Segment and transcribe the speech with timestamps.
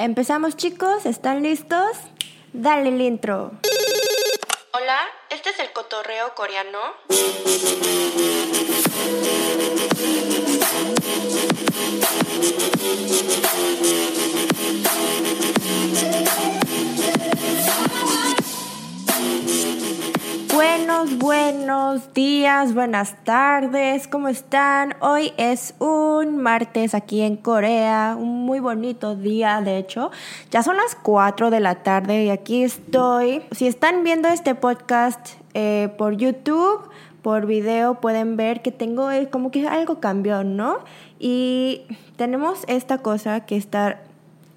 [0.00, 1.90] Empezamos chicos, ¿están listos?
[2.54, 3.50] Dale el intro.
[4.72, 6.78] Hola, este es el cotorreo coreano.
[21.08, 24.96] Buenos, días, buenas tardes, ¿cómo están?
[25.00, 30.10] Hoy es un martes aquí en Corea, un muy bonito día, de hecho.
[30.50, 33.42] Ya son las 4 de la tarde y aquí estoy.
[33.52, 36.90] Si están viendo este podcast eh, por YouTube,
[37.22, 40.80] por video, pueden ver que tengo eh, como que algo cambió, ¿no?
[41.18, 41.80] Y
[42.16, 44.02] tenemos esta cosa que está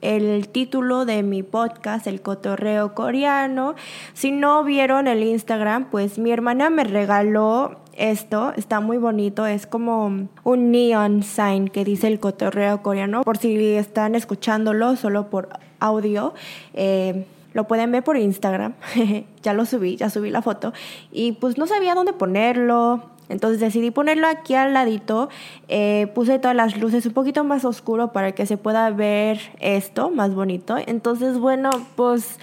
[0.04, 3.76] el título de mi podcast, El Cotorreo Coreano.
[4.14, 9.66] Si no vieron el Instagram, pues mi hermana me regaló esto, está muy bonito, es
[9.66, 15.50] como un neon sign que dice el cotorreo coreano, por si están escuchándolo solo por
[15.80, 16.34] audio.
[16.74, 18.74] Eh, lo pueden ver por Instagram.
[19.42, 20.74] ya lo subí, ya subí la foto.
[21.12, 23.13] Y pues no sabía dónde ponerlo.
[23.34, 25.28] Entonces decidí ponerlo aquí al ladito.
[25.68, 30.12] Eh, puse todas las luces un poquito más oscuro para que se pueda ver esto
[30.12, 30.78] más bonito.
[30.86, 32.40] Entonces, bueno, pues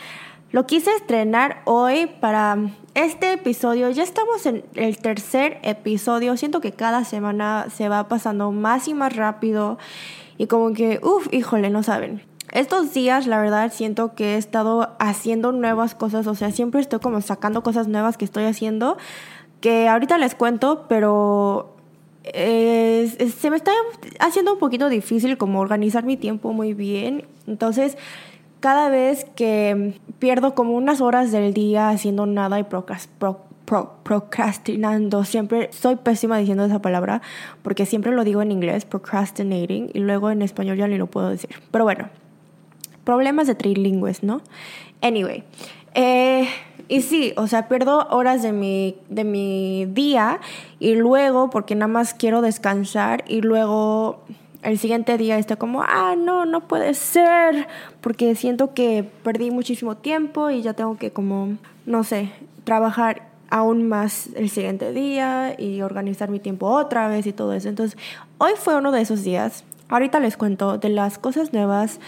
[0.52, 2.58] lo quise estrenar hoy para
[2.94, 3.88] este episodio.
[3.90, 6.36] Ya estamos en el tercer episodio.
[6.36, 9.78] Siento que cada semana se va pasando más y más rápido.
[10.38, 12.22] Y como que, uff, híjole, no saben.
[12.52, 16.26] Estos días, la verdad, siento que he estado haciendo nuevas cosas.
[16.26, 18.98] O sea, siempre estoy como sacando cosas nuevas que estoy haciendo
[19.60, 21.76] que ahorita les cuento, pero
[22.24, 23.72] se me está
[24.18, 27.24] haciendo un poquito difícil como organizar mi tiempo muy bien.
[27.46, 27.96] Entonces,
[28.60, 32.64] cada vez que pierdo como unas horas del día haciendo nada y
[34.04, 37.22] procrastinando, siempre soy pésima diciendo esa palabra
[37.62, 41.30] porque siempre lo digo en inglés, procrastinating, y luego en español ya ni lo puedo
[41.30, 41.50] decir.
[41.70, 42.10] Pero bueno,
[43.04, 44.42] problemas de trilingües, ¿no?
[45.00, 45.42] Anyway,
[45.94, 46.46] eh,
[46.90, 50.40] y sí, o sea, pierdo horas de mi, de mi día
[50.80, 54.18] y luego, porque nada más quiero descansar y luego
[54.64, 57.68] el siguiente día estoy como, ah, no, no puede ser,
[58.00, 62.32] porque siento que perdí muchísimo tiempo y ya tengo que como, no sé,
[62.64, 67.68] trabajar aún más el siguiente día y organizar mi tiempo otra vez y todo eso.
[67.68, 67.96] Entonces,
[68.38, 69.62] hoy fue uno de esos días.
[69.88, 72.00] Ahorita les cuento de las cosas nuevas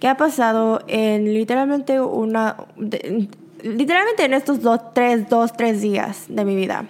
[0.00, 2.56] que ha pasado en literalmente una
[3.62, 6.86] literalmente en estos dos, tres, dos, tres días de mi vida.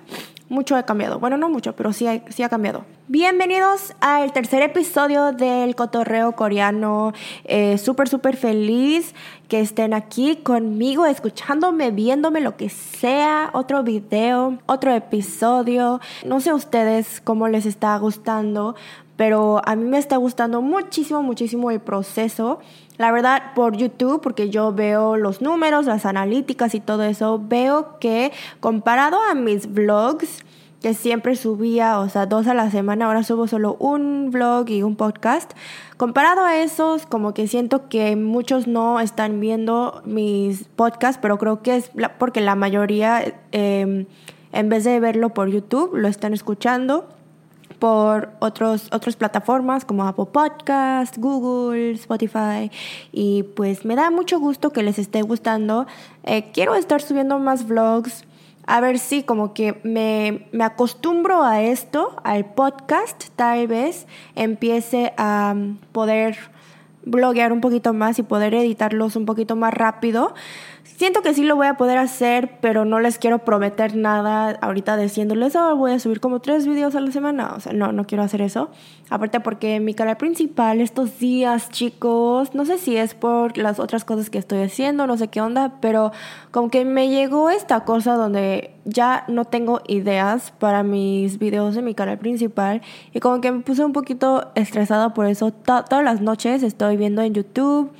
[0.48, 1.18] Mucho ha cambiado.
[1.18, 2.84] Bueno, no mucho, pero sí, sí ha cambiado.
[3.08, 7.14] Bienvenidos al tercer episodio del Cotorreo Coreano.
[7.44, 9.14] Eh, súper, súper feliz
[9.48, 13.50] que estén aquí conmigo, escuchándome, viéndome, lo que sea.
[13.54, 16.00] Otro video, otro episodio.
[16.26, 18.74] No sé ustedes cómo les está gustando,
[19.16, 22.60] pero a mí me está gustando muchísimo, muchísimo el proceso
[22.98, 27.98] la verdad, por YouTube, porque yo veo los números, las analíticas y todo eso, veo
[27.98, 30.44] que comparado a mis vlogs,
[30.82, 34.82] que siempre subía, o sea, dos a la semana, ahora subo solo un vlog y
[34.82, 35.52] un podcast.
[35.96, 41.62] Comparado a esos, como que siento que muchos no están viendo mis podcasts, pero creo
[41.62, 43.22] que es porque la mayoría,
[43.52, 44.06] em,
[44.52, 47.08] en vez de verlo por YouTube, lo están escuchando
[47.82, 52.70] por otros, otras plataformas como Apple Podcast, Google, Spotify.
[53.10, 55.88] Y pues me da mucho gusto que les esté gustando.
[56.22, 58.24] Eh, quiero estar subiendo más vlogs.
[58.68, 64.06] A ver si como que me, me acostumbro a esto, al podcast, tal vez
[64.36, 65.56] empiece a
[65.90, 66.38] poder
[67.04, 70.34] bloguear un poquito más y poder editarlos un poquito más rápido.
[70.96, 74.96] Siento que sí lo voy a poder hacer, pero no les quiero prometer nada ahorita
[74.96, 77.54] diciéndoles, oh, voy a subir como tres videos a la semana.
[77.56, 78.70] O sea, no, no quiero hacer eso.
[79.10, 84.04] Aparte porque mi canal principal estos días, chicos, no sé si es por las otras
[84.04, 86.12] cosas que estoy haciendo, no sé qué onda, pero
[86.50, 91.82] como que me llegó esta cosa donde ya no tengo ideas para mis videos de
[91.82, 92.82] mi canal principal
[93.12, 95.52] y como que me puse un poquito estresada por eso.
[95.52, 97.90] todas las noches estoy viendo en YouTube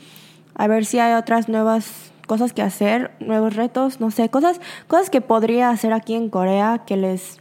[0.54, 4.58] a ver si hay otras nuevas cosas que hacer, nuevos retos, no sé, cosas,
[4.88, 7.36] cosas que podría hacer aquí en Corea que les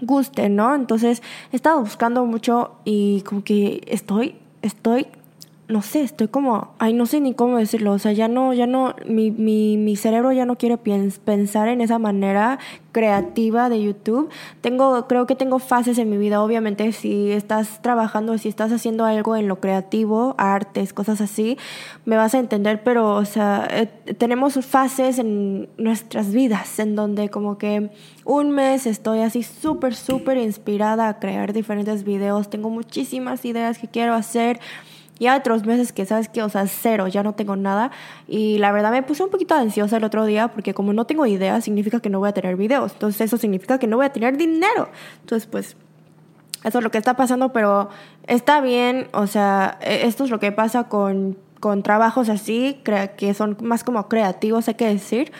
[0.00, 0.74] guste, ¿no?
[0.74, 1.22] Entonces
[1.52, 5.08] he estado buscando mucho y como que estoy, estoy
[5.66, 8.66] no sé, estoy como, ay, no sé ni cómo decirlo, o sea, ya no, ya
[8.66, 12.58] no, mi, mi, mi cerebro ya no quiere pensar en esa manera
[12.92, 14.28] creativa de YouTube.
[14.60, 19.06] Tengo, creo que tengo fases en mi vida, obviamente, si estás trabajando, si estás haciendo
[19.06, 21.56] algo en lo creativo, artes, cosas así,
[22.04, 23.86] me vas a entender, pero, o sea, eh,
[24.18, 27.90] tenemos fases en nuestras vidas en donde como que
[28.26, 33.88] un mes estoy así súper, súper inspirada a crear diferentes videos, tengo muchísimas ideas que
[33.88, 34.60] quiero hacer
[35.18, 36.42] Y hay otros meses que, ¿sabes qué?
[36.42, 37.90] O sea, cero, ya no tengo nada.
[38.26, 41.24] Y la verdad me puse un poquito ansiosa el otro día porque como no tengo
[41.26, 42.92] idea, significa que no voy a tener videos.
[42.92, 44.88] Entonces eso significa que no voy a tener dinero.
[45.20, 45.76] Entonces, pues,
[46.64, 47.90] eso es lo que está pasando, pero
[48.26, 49.08] está bien.
[49.12, 52.80] O sea, e, esto es lo que pasa con, con trabajos así,
[53.16, 55.32] que son más como creativos, hay que decir.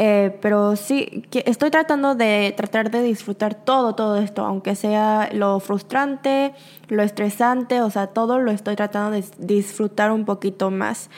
[0.00, 5.58] Eh, pero sí, estoy tratando de tratar de disfrutar todo, todo esto, aunque sea lo
[5.58, 6.54] frustrante,
[6.86, 11.10] lo estresante, o sea, todo lo estoy tratando de disfrutar un poquito más.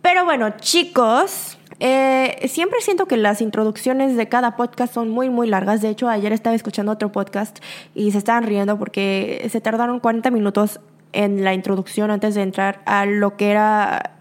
[0.00, 5.46] Pero bueno, chicos, eh, siempre siento que las introducciones de cada podcast son muy, muy
[5.46, 5.82] largas.
[5.82, 7.58] De hecho, ayer estaba escuchando otro podcast
[7.94, 10.80] y se estaban riendo porque se tardaron 40 minutos
[11.12, 14.14] en la introducción antes de entrar a lo que era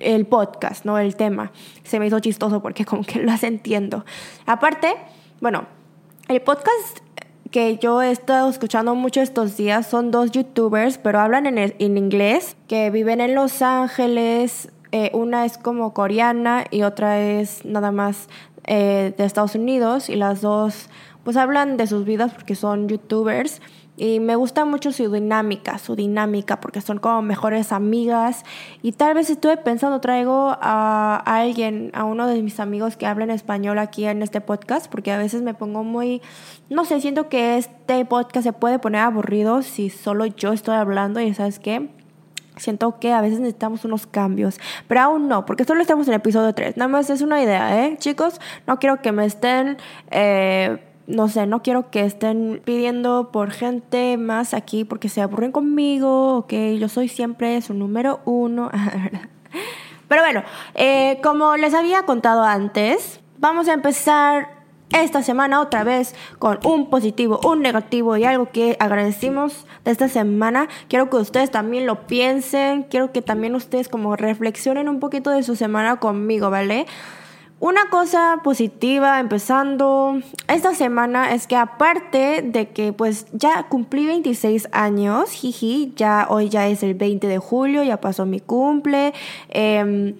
[0.00, 0.98] el podcast, ¿no?
[0.98, 1.52] El tema.
[1.82, 4.04] Se me hizo chistoso porque como que las entiendo.
[4.46, 4.94] Aparte,
[5.40, 5.66] bueno,
[6.28, 7.00] el podcast
[7.50, 11.98] que yo he estado escuchando mucho estos días son dos youtubers, pero hablan en, en
[11.98, 14.70] inglés, que viven en Los Ángeles.
[14.90, 18.28] Eh, una es como coreana y otra es nada más
[18.66, 20.88] eh, de Estados Unidos y las dos
[21.24, 23.60] pues hablan de sus vidas porque son youtubers
[23.96, 28.44] y me gusta mucho su dinámica, su dinámica, porque son como mejores amigas.
[28.82, 33.24] Y tal vez estuve pensando, traigo a, alguien, a uno de mis amigos que habla
[33.24, 36.22] en español aquí en este podcast, porque a veces me pongo muy,
[36.70, 41.20] no sé, siento que este podcast se puede poner aburrido si solo yo estoy hablando
[41.20, 41.88] y sabes qué.
[42.56, 46.20] Siento que a veces necesitamos unos cambios, pero aún no, porque solo estamos en el
[46.20, 46.76] episodio 3.
[46.76, 47.96] Nada más es una idea, ¿eh?
[47.98, 49.76] Chicos, no quiero que me estén...
[50.10, 55.52] Eh, no sé, no quiero que estén pidiendo por gente más aquí porque se aburren
[55.52, 58.70] conmigo, ok, yo soy siempre su número uno.
[60.08, 60.42] Pero bueno,
[60.74, 66.88] eh, como les había contado antes, vamos a empezar esta semana otra vez con un
[66.88, 70.68] positivo, un negativo y algo que agradecimos de esta semana.
[70.88, 75.42] Quiero que ustedes también lo piensen, quiero que también ustedes como reflexionen un poquito de
[75.42, 76.86] su semana conmigo, ¿vale?
[77.60, 84.68] Una cosa positiva empezando esta semana es que aparte de que pues ya cumplí 26
[84.72, 89.14] años, jiji, ya hoy ya es el 20 de julio, ya pasó mi cumple,
[89.48, 90.16] em,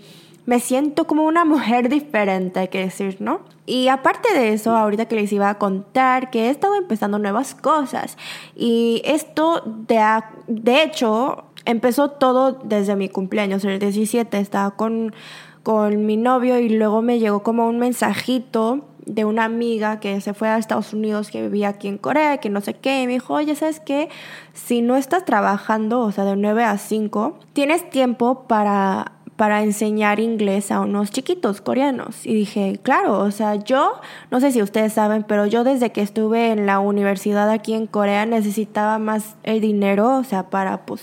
[0.46, 3.40] me siento como una mujer diferente, hay que decir, ¿no?
[3.66, 7.54] Y aparte de eso, ahorita que les iba a contar que he estado empezando nuevas
[7.54, 8.16] cosas
[8.54, 10.00] y esto de,
[10.46, 15.14] de hecho empezó todo desde mi cumpleaños, el 17, estaba con
[15.64, 20.32] con mi novio y luego me llegó como un mensajito de una amiga que se
[20.32, 23.14] fue a Estados Unidos, que vivía aquí en Corea, que no sé qué, y me
[23.14, 24.08] dijo, oye, ¿sabes qué?
[24.52, 30.20] Si no estás trabajando, o sea, de 9 a 5, tienes tiempo para para enseñar
[30.20, 32.25] inglés a unos chiquitos coreanos.
[32.25, 33.94] Y dije, claro, o sea, yo,
[34.31, 37.87] no sé si ustedes saben, pero yo desde que estuve en la universidad aquí en
[37.87, 41.02] Corea necesitaba más el dinero, o sea, para pues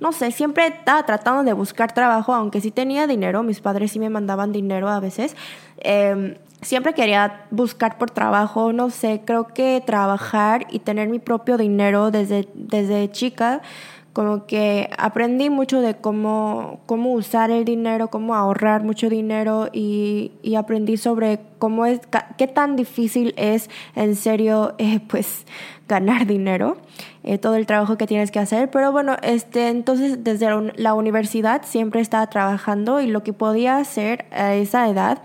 [0.00, 3.98] no sé, siempre estaba tratando de buscar trabajo, aunque sí tenía dinero, mis padres sí
[3.98, 5.36] me mandaban dinero a veces.
[5.78, 11.56] Em, siempre quería buscar por trabajo, no sé, creo que trabajar y tener mi propio
[11.56, 13.62] dinero desde, desde chica,
[14.14, 20.30] como que aprendí mucho de cómo, cómo usar el dinero, cómo ahorrar mucho dinero y,
[20.40, 22.00] y aprendí sobre cómo es,
[22.38, 25.44] qué tan difícil es en serio, eh, pues
[25.88, 26.76] ganar dinero,
[27.24, 28.70] eh, todo el trabajo que tienes que hacer.
[28.70, 34.26] Pero bueno, este, entonces desde la universidad siempre estaba trabajando y lo que podía hacer
[34.30, 35.22] a esa edad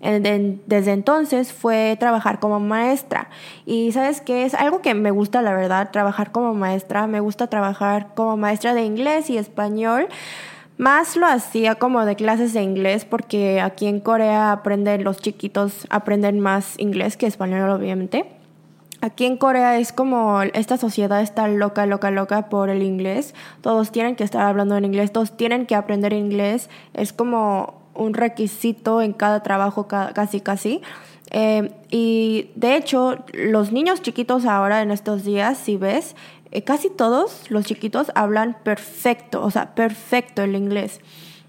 [0.00, 3.28] desde entonces fue trabajar como maestra.
[3.66, 7.06] Y sabes que es algo que me gusta, la verdad, trabajar como maestra.
[7.06, 10.08] Me gusta trabajar como maestra de inglés y español.
[10.78, 15.88] Más lo hacía como de clases de inglés porque aquí en Corea aprenden los chiquitos,
[15.90, 18.38] aprenden más inglés que español obviamente.
[19.00, 23.34] Aquí en Corea es como esta sociedad está loca, loca, loca por el inglés.
[23.60, 26.70] Todos tienen que estar hablando en inglés, todos tienen que aprender inglés.
[26.94, 30.80] Es como un requisito en cada trabajo, casi, casi.
[31.30, 36.16] Eh, y de hecho, los niños chiquitos ahora en estos días, si ves,
[36.50, 41.00] eh, casi todos los chiquitos hablan perfecto, o sea, perfecto el inglés.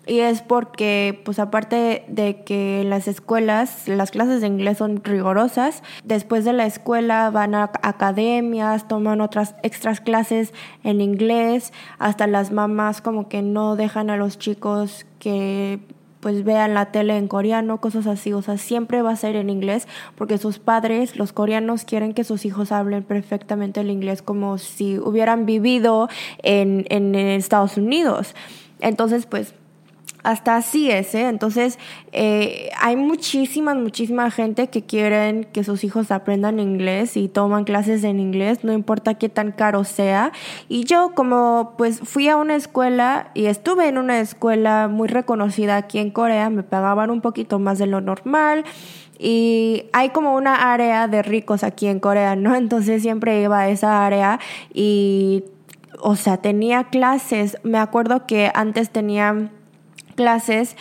[0.09, 5.83] Y es porque, pues aparte de que las escuelas las clases de inglés son rigurosas,
[6.03, 10.51] después de la escuela van a academias, toman otras extras clases
[10.83, 15.79] en inglés, hasta las mamás como que no dejan a los chicos que
[16.19, 19.49] pues vean la tele en coreano, cosas así, o sea, siempre va a ser en
[19.49, 24.57] inglés porque sus padres, los coreanos, quieren que sus hijos hablen perfectamente el inglés como
[24.57, 26.09] si hubieran vivido
[26.43, 28.35] en, en Estados Unidos.
[28.81, 29.53] Entonces, pues
[30.23, 31.27] hasta así es, ¿eh?
[31.27, 31.79] Entonces,
[32.11, 38.03] eh, hay muchísima, muchísima gente que quieren que sus hijos aprendan inglés y toman clases
[38.03, 40.31] en inglés, no importa qué tan caro sea.
[40.67, 45.77] Y yo, como pues fui a una escuela y estuve en una escuela muy reconocida
[45.77, 48.65] aquí en Corea, me pagaban un poquito más de lo normal.
[49.21, 52.55] Y hay como una área de ricos aquí en Corea, ¿no?
[52.57, 54.39] Entonces siempre iba a esa área
[54.73, 55.45] y,
[56.01, 57.57] o sea, tenía clases.
[57.63, 59.51] Me acuerdo que antes tenía
[60.19, 60.75] clases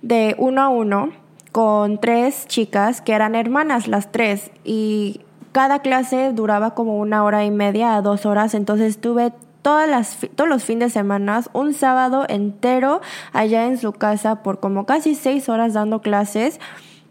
[0.00, 1.10] de uno a uno
[1.52, 4.50] con tres chicas que eran hermanas las tres.
[4.64, 5.20] Y
[5.52, 10.16] cada clase duraba como una hora y media a dos horas, entonces tuve todas las,
[10.36, 13.02] todos los fines de semana, un sábado entero
[13.34, 16.58] allá en su casa por como casi seis horas dando clases.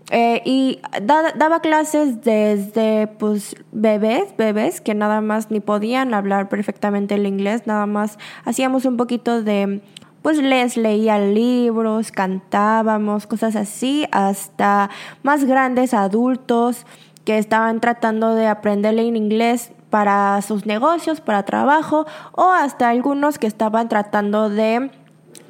[0.10, 7.16] Eh, y daba clases desde pues bebés, bebés que nada más ni podían hablar perfectamente
[7.16, 9.82] el inglés, nada más hacíamos un poquito de
[10.28, 14.90] pues les leía libros, cantábamos, cosas así, hasta
[15.24, 16.86] más grandes adultos
[17.24, 23.40] que estaban tratando de aprenderle en inglés para sus negocios, para trabajo, o hasta algunos
[23.40, 24.92] que estaban tratando de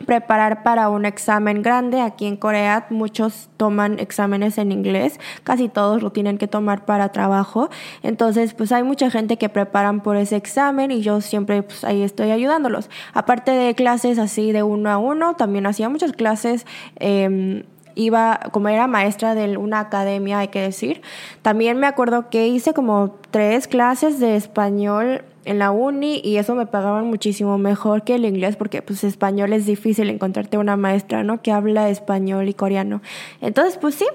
[0.05, 2.01] preparar para un examen grande.
[2.01, 7.11] Aquí en Corea muchos toman exámenes en inglés, casi todos lo tienen que tomar para
[7.11, 7.69] trabajo.
[8.03, 12.03] Entonces, pues hay mucha gente que preparan por ese examen y yo siempre pues ahí
[12.03, 12.89] estoy ayudándolos.
[13.13, 16.65] Aparte de clases así de uno a uno, también hacía muchas clases.
[16.97, 17.63] Eh,
[17.97, 21.01] iba, como era maestra de una academia, hay que decir,
[21.41, 26.55] también me acuerdo que hice como tres clases de español en la uni y eso
[26.55, 31.23] me pagaban muchísimo mejor que el inglés porque pues español es difícil encontrarte una maestra,
[31.23, 31.41] ¿no?
[31.41, 33.01] Que habla español y coreano.
[33.41, 34.05] Entonces, pues sí,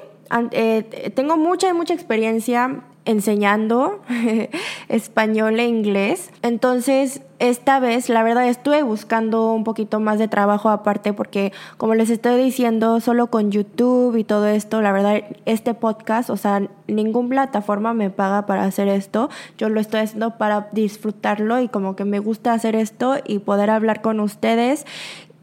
[0.53, 4.01] eh, tengo mucha, mucha experiencia enseñando
[4.89, 6.31] español e inglés.
[6.43, 11.95] Entonces, esta vez, la verdad, estuve buscando un poquito más de trabajo aparte porque, como
[11.95, 16.69] les estoy diciendo, solo con YouTube y todo esto, la verdad, este podcast, o sea,
[16.87, 19.29] ninguna plataforma me paga para hacer esto.
[19.59, 23.71] Yo lo estoy haciendo para disfrutarlo y como que me gusta hacer esto y poder
[23.71, 24.87] hablar con ustedes.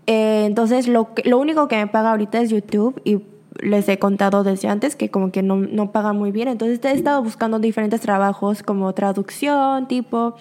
[0.08, 3.20] Eh, entonces, lo, lo único que me paga ahorita es YouTube y
[3.62, 6.48] les he contado desde antes que como que no, no pagan muy bien.
[6.48, 10.36] Entonces he estado buscando diferentes trabajos como traducción, tipo,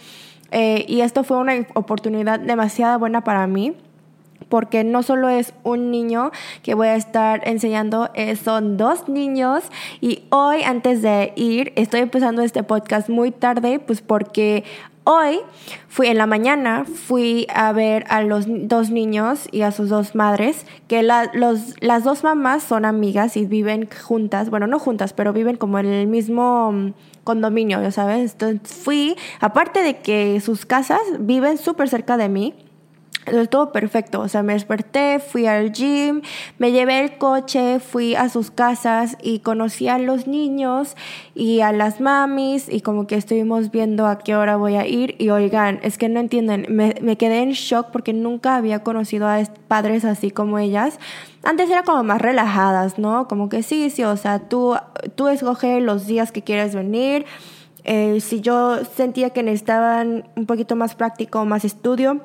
[0.50, 3.74] eh, y esto fue una oportunidad demasiado buena para mí
[4.48, 6.30] porque no solo es un niño
[6.62, 9.64] que voy a estar enseñando, eh, son dos niños
[10.00, 14.64] y hoy antes de ir estoy empezando este podcast muy tarde pues porque
[15.10, 15.40] Hoy
[15.88, 20.14] fui en la mañana, fui a ver a los dos niños y a sus dos
[20.14, 25.56] madres, que las dos mamás son amigas y viven juntas, bueno, no juntas, pero viven
[25.56, 26.92] como en el mismo mm,
[27.24, 28.32] condominio, ya sabes.
[28.32, 32.52] Entonces fui, aparte de que sus casas viven súper cerca de mí,
[33.50, 36.22] todo perfecto, o sea, me desperté, fui al gym,
[36.58, 40.96] me llevé el coche, fui a sus casas y conocí a los niños
[41.34, 45.16] y a las mamis y como que estuvimos viendo a qué hora voy a ir
[45.18, 49.26] y oigan, es que no entienden, me, me quedé en shock porque nunca había conocido
[49.26, 50.98] a padres así como ellas.
[51.42, 53.28] Antes era como más relajadas, ¿no?
[53.28, 54.76] Como que sí, sí, o sea, tú,
[55.14, 57.26] tú escoges los días que quieres venir.
[57.84, 62.20] Eh, si yo sentía que necesitaban un poquito más práctico, más estudio,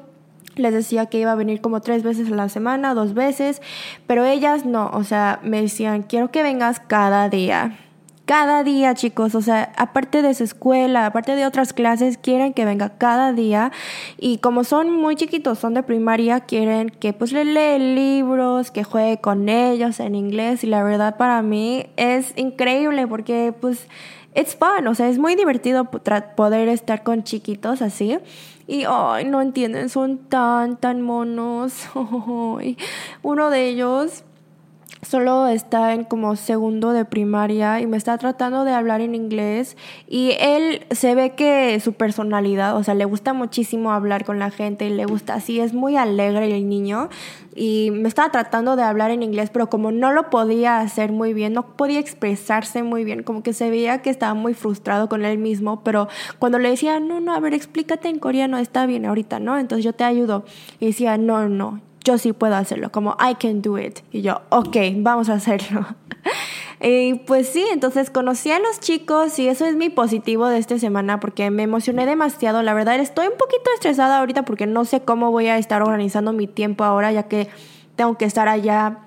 [0.56, 3.62] les decía que iba a venir como tres veces a la semana, dos veces,
[4.08, 7.78] pero ellas no, o sea, me decían, quiero que vengas cada día.
[8.26, 12.64] Cada día, chicos, o sea, aparte de su escuela, aparte de otras clases, quieren que
[12.64, 13.74] venga cada día.
[14.18, 18.86] Y como son muy chiquitos, son de primaria, quieren que pues le lee libros, que
[18.86, 20.64] juegue con ellos en inglés.
[20.64, 23.90] Y la verdad para mí es increíble porque pues
[24.36, 28.18] it's fun, o sea, es muy divertido poder estar con chiquitos así.
[28.68, 31.88] Y, ay, no entienden, son tan, tan monos.
[33.22, 34.24] Uno de ellos
[35.02, 39.76] solo está en como segundo de primaria y me está tratando de hablar en inglés
[40.08, 44.50] y él se ve que su personalidad, o sea, le gusta muchísimo hablar con la
[44.50, 47.10] gente y le gusta así, es muy alegre el niño
[47.56, 51.34] y me estaba tratando de hablar en inglés, pero como no lo podía hacer muy
[51.34, 55.26] bien, no podía expresarse muy bien, como que se veía que estaba muy frustrado con
[55.26, 56.08] él mismo, pero
[56.40, 59.60] cuando le decía, no, no, a ver, explícate en coreano, está bien ahorita, ¿no?
[59.60, 60.46] Entonces yo te ayudo.
[60.80, 64.00] Y decía, no, no, yo sí puedo hacerlo, como I can do it.
[64.12, 65.86] Y yo, ok, vamos a hacerlo.
[66.82, 70.78] y pues sí, entonces conocí a los chicos y eso es mi positivo de esta
[70.80, 72.62] semana porque me emocioné demasiado.
[72.62, 76.34] La verdad, estoy un poquito estresada ahorita porque no sé cómo voy a estar organizando
[76.34, 77.50] mi tiempo ahora, ya que
[77.96, 79.00] tengo que estar allá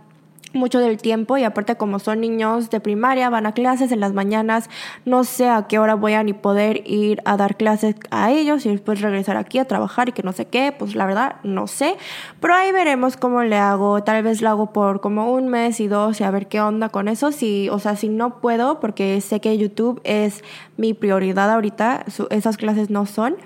[0.56, 4.12] mucho del tiempo y aparte como son niños de primaria, van a clases en las
[4.12, 4.68] mañanas,
[5.04, 8.66] no sé a qué hora voy a ni poder ir a dar clases a ellos
[8.66, 11.66] y después regresar aquí a trabajar y que no sé qué, pues la verdad no
[11.66, 11.96] sé,
[12.40, 15.88] pero ahí veremos cómo le hago, tal vez lo hago por como un mes y
[15.88, 19.20] dos y a ver qué onda con eso, si, o sea, si no puedo, porque
[19.20, 20.42] sé que YouTube es
[20.76, 23.36] mi prioridad ahorita, esas clases no son.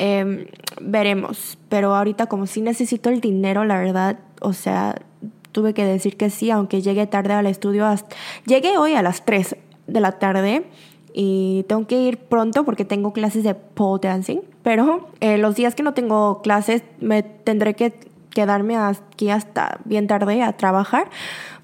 [0.00, 0.46] Em,
[0.80, 4.94] veremos, pero ahorita como si necesito el dinero, la verdad, o sea,
[5.58, 7.84] tuve que decir que sí, aunque llegué tarde al estudio.
[7.84, 8.14] Hasta...
[8.46, 9.56] Llegué hoy a las 3
[9.88, 10.66] de la tarde
[11.12, 15.74] y tengo que ir pronto porque tengo clases de pole dancing, pero eh, los días
[15.74, 17.92] que no tengo clases me tendré que
[18.30, 21.10] quedarme aquí hasta bien tarde a trabajar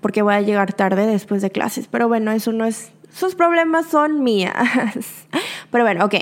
[0.00, 1.86] porque voy a llegar tarde después de clases.
[1.86, 2.90] Pero bueno, eso no es...
[3.12, 4.54] Sus problemas son mías.
[5.70, 6.14] Pero bueno, ok.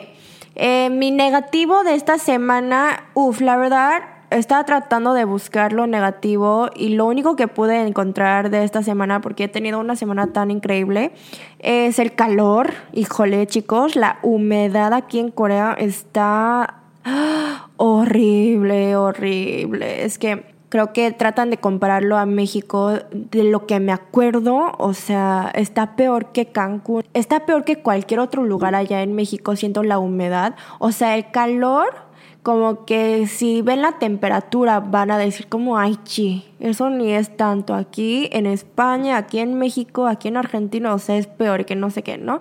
[0.57, 4.02] Eh, mi negativo de esta semana, uff, la verdad,
[4.33, 9.21] estaba tratando de buscar lo negativo y lo único que pude encontrar de esta semana,
[9.21, 11.12] porque he tenido una semana tan increíble,
[11.59, 12.73] es el calor.
[12.93, 16.83] Híjole, chicos, la humedad aquí en Corea está
[17.77, 20.05] horrible, horrible.
[20.05, 24.95] Es que creo que tratan de compararlo a México de lo que me acuerdo, o
[24.95, 29.83] sea, está peor que Cancún, está peor que cualquier otro lugar allá en México, siento
[29.83, 32.11] la humedad, o sea, el calor
[32.43, 37.37] como que si ven la temperatura van a decir como, ay, chi, eso ni es
[37.37, 37.75] tanto.
[37.75, 41.91] Aquí en España, aquí en México, aquí en Argentina, o sea, es peor que no
[41.91, 42.41] sé qué, ¿no?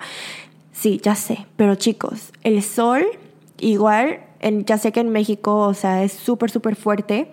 [0.72, 3.05] Sí, ya sé, pero chicos, el sol
[3.60, 7.31] igual, en, ya sé que en México, o sea, es súper, súper fuerte,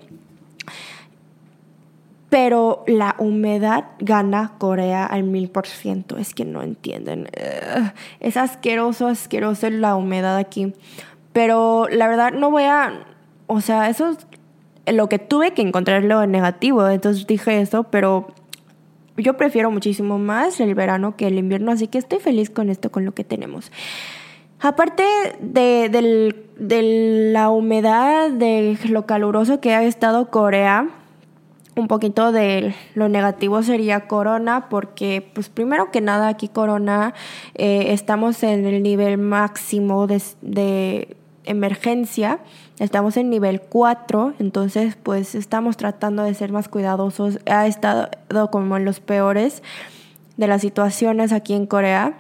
[2.29, 6.19] pero la humedad gana Corea al mil por ciento.
[6.19, 7.31] Es que no entienden.
[8.21, 10.75] es asqueroso, asqueroso la humedad aquí.
[11.39, 13.07] Pero la verdad no voy a,
[13.47, 14.11] o sea, eso
[14.87, 18.27] es lo que tuve que encontrarlo negativo, entonces dije eso, pero
[19.17, 22.91] yo prefiero muchísimo más el verano que el invierno, así que estoy feliz con esto,
[22.91, 23.71] con lo que tenemos.
[24.59, 25.05] Aparte
[25.39, 25.89] de,
[26.59, 30.89] de la humedad, de lo caluroso que ha estado Corea,
[31.77, 37.15] un poquito de lo negativo sería Corona, porque pues primero que nada aquí Corona
[37.55, 41.17] eh, estamos en el nivel máximo de
[41.49, 42.41] emergencia.
[42.79, 47.41] Estamos en nivel 4, entonces pues estamos tratando de ser más cuidadosos.
[47.47, 48.11] Ha estado
[48.51, 49.63] como en los peores
[50.37, 52.19] de las situaciones aquí en Corea.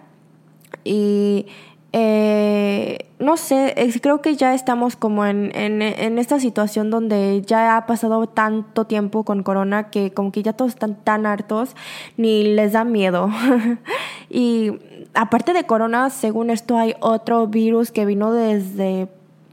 [0.84, 1.47] Y
[1.93, 7.86] eh, no sé, creo que ya estamos como en, en, esta situación donde ya ha
[7.86, 11.75] pasado tanto tiempo con corona que como que ya todos están tan hartos,
[12.17, 13.30] ni les da miedo.
[14.30, 14.73] y
[15.14, 19.08] aparte de corona, según esto hay otro virus que vino desde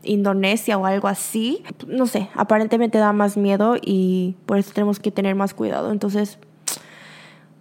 [0.06, 1.64] Indonesia o algo así.
[1.88, 5.92] No sé, aparentemente da más miedo y por eso tenemos que tener más cuidado.
[5.92, 6.40] Entonces,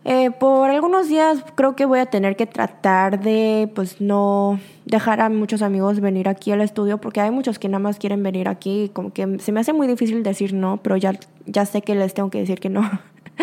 [0.04, 5.22] eh, por algunos días creo que voy a tener que tratar de pues no dejar
[5.22, 8.48] a muchos amigos venir aquí al estudio porque hay muchos que nada más quieren venir
[8.48, 11.94] aquí como que se me hace muy difícil decir no, pero ya, ya sé que
[11.94, 12.82] les tengo que decir que no.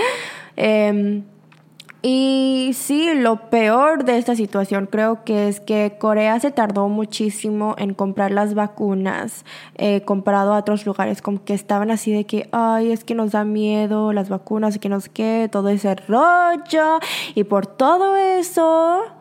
[0.55, 1.23] eh,
[2.03, 7.75] y sí, lo peor de esta situación creo que es que Corea se tardó muchísimo
[7.77, 12.49] en comprar las vacunas eh, comparado a otros lugares, como que estaban así de que,
[12.51, 16.99] ay, es que nos da miedo las vacunas que nos qué, todo ese rollo.
[17.35, 19.20] Y por todo eso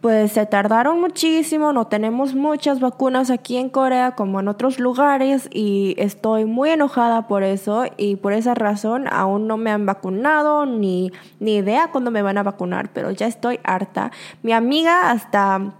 [0.00, 5.48] pues se tardaron muchísimo, no tenemos muchas vacunas aquí en Corea como en otros lugares
[5.52, 10.66] y estoy muy enojada por eso y por esa razón aún no me han vacunado
[10.66, 14.12] ni, ni idea cuándo me van a vacunar, pero ya estoy harta.
[14.42, 15.72] Mi amiga hasta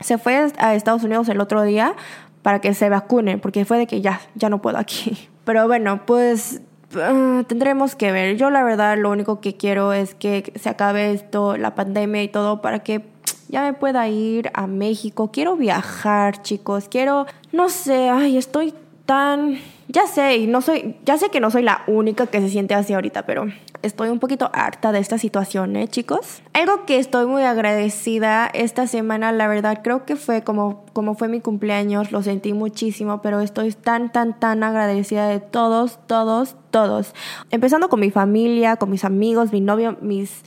[0.00, 1.94] se fue a Estados Unidos el otro día
[2.42, 5.28] para que se vacune porque fue de que ya, ya no puedo aquí.
[5.44, 6.62] Pero bueno, pues
[6.96, 8.36] ah, tendremos que ver.
[8.36, 12.28] Yo la verdad lo único que quiero es que se acabe esto, la pandemia y
[12.28, 13.13] todo, para que
[13.54, 15.30] ya me pueda ir a México.
[15.32, 16.88] Quiero viajar, chicos.
[16.88, 18.74] Quiero, no sé, ay, estoy
[19.06, 22.48] tan, ya sé, y no soy, ya sé que no soy la única que se
[22.48, 23.46] siente así ahorita, pero
[23.82, 26.42] estoy un poquito harta de esta situación, ¿eh, chicos?
[26.52, 31.28] Algo que estoy muy agradecida esta semana, la verdad, creo que fue como, como fue
[31.28, 37.14] mi cumpleaños, lo sentí muchísimo, pero estoy tan, tan, tan agradecida de todos, todos, todos.
[37.52, 40.42] Empezando con mi familia, con mis amigos, mi novio, mis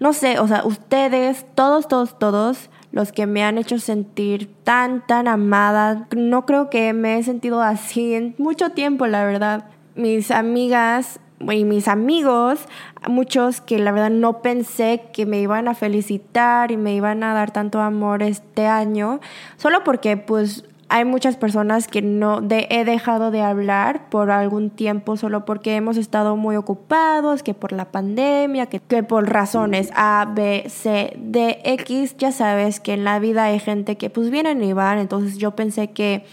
[0.00, 5.06] no sé, o sea, ustedes, todos, todos, todos, los que me han hecho sentir tan,
[5.06, 9.64] tan amada, no creo que me he sentido así en mucho tiempo, la verdad.
[9.94, 12.60] Mis amigas y mis amigos,
[13.08, 17.34] muchos que la verdad no pensé que me iban a felicitar y me iban a
[17.34, 19.20] dar tanto amor este año,
[19.56, 25.16] solo porque pues hay muchas personas que no he dejado de hablar por algún tiempo
[25.16, 30.26] solo porque hemos estado muy ocupados, que por la pandemia, que, que, por razones A,
[30.34, 34.62] B, C, D, X, ya sabes que en la vida hay gente que pues vienen
[34.62, 36.24] y van, entonces yo pensé que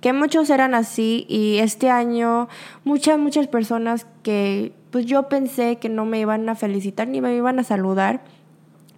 [0.00, 2.48] que muchos eran así y este año
[2.84, 7.34] muchas, muchas personas que pues yo pensé que no me iban a felicitar ni me
[7.34, 8.20] iban a saludar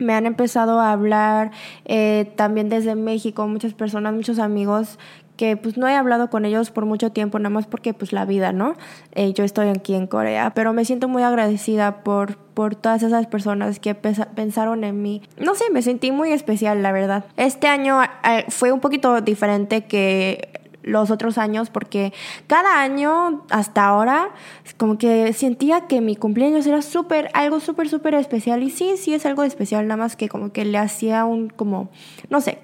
[0.01, 1.53] me han empezado a hablar
[1.85, 4.99] eh, también desde México, muchas personas, muchos amigos
[5.41, 8.27] que pues no he hablado con ellos por mucho tiempo, nada más porque pues la
[8.27, 8.75] vida, ¿no?
[9.13, 13.27] Eh, yo estoy aquí en Corea, pero me siento muy agradecida por, por todas esas
[13.27, 15.23] personas que pensaron en mí.
[15.39, 17.25] No sé, me sentí muy especial, la verdad.
[17.39, 22.13] Este año eh, fue un poquito diferente que los otros años porque
[22.47, 24.31] cada año hasta ahora
[24.77, 29.15] como que sentía que mi cumpleaños era súper, algo súper, súper especial y sí, sí
[29.15, 31.91] es algo especial, nada más que como que le hacía un como,
[32.29, 32.59] no sé,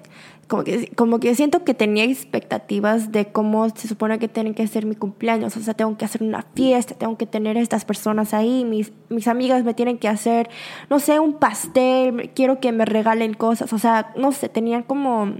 [0.47, 4.65] como que, como que siento que tenía expectativas de cómo se supone que tiene que
[4.67, 5.57] ser mi cumpleaños.
[5.57, 9.27] O sea, tengo que hacer una fiesta, tengo que tener estas personas ahí, mis, mis
[9.27, 10.49] amigas me tienen que hacer,
[10.89, 13.73] no sé, un pastel, quiero que me regalen cosas.
[13.73, 15.33] O sea, no sé, tenían como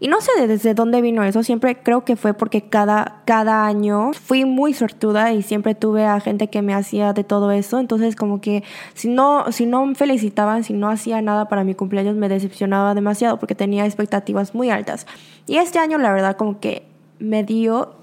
[0.00, 4.12] y no sé desde dónde vino eso, siempre creo que fue porque cada, cada año
[4.12, 8.16] fui muy sortuda y siempre tuve a gente que me hacía de todo eso, entonces
[8.16, 12.16] como que si no, si no me felicitaban, si no hacía nada para mi cumpleaños
[12.16, 15.06] me decepcionaba demasiado porque tenía expectativas muy altas.
[15.46, 16.86] Y este año la verdad como que
[17.18, 17.94] me dio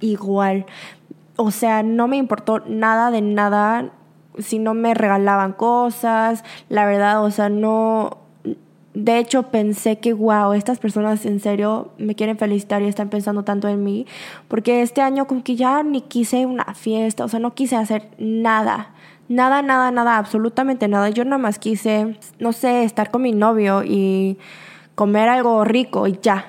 [0.00, 0.66] igual,
[1.36, 3.92] o sea, no me importó nada de nada
[4.38, 8.25] si no me regalaban cosas, la verdad, o sea, no
[8.98, 13.42] de hecho, pensé que, wow, estas personas en serio me quieren felicitar y están pensando
[13.42, 14.06] tanto en mí,
[14.48, 18.08] porque este año como que ya ni quise una fiesta, o sea, no quise hacer
[18.16, 18.94] nada,
[19.28, 21.10] nada, nada, nada, absolutamente nada.
[21.10, 24.38] Yo nada más quise, no sé, estar con mi novio y
[24.94, 26.46] comer algo rico y ya.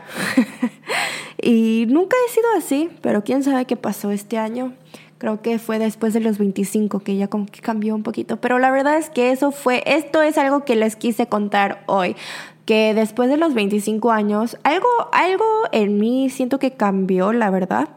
[1.42, 4.72] y nunca he sido así, pero quién sabe qué pasó este año.
[5.18, 8.38] Creo que fue después de los 25 que ya como que cambió un poquito.
[8.38, 12.16] Pero la verdad es que eso fue, esto es algo que les quise contar hoy.
[12.66, 17.90] Que después de los 25 años, algo, algo en mí siento que cambió, la verdad.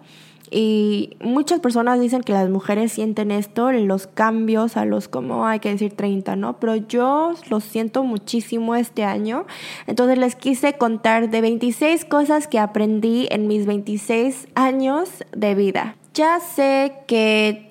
[0.50, 5.60] Y muchas personas dicen que las mujeres sienten esto, los cambios a los, como hay
[5.60, 6.58] que decir, 30, ¿no?
[6.58, 9.46] Pero yo lo siento muchísimo este año.
[9.86, 15.96] Entonces les quise contar de 26 cosas que aprendí en mis 26 años de vida
[16.14, 17.70] ya sé que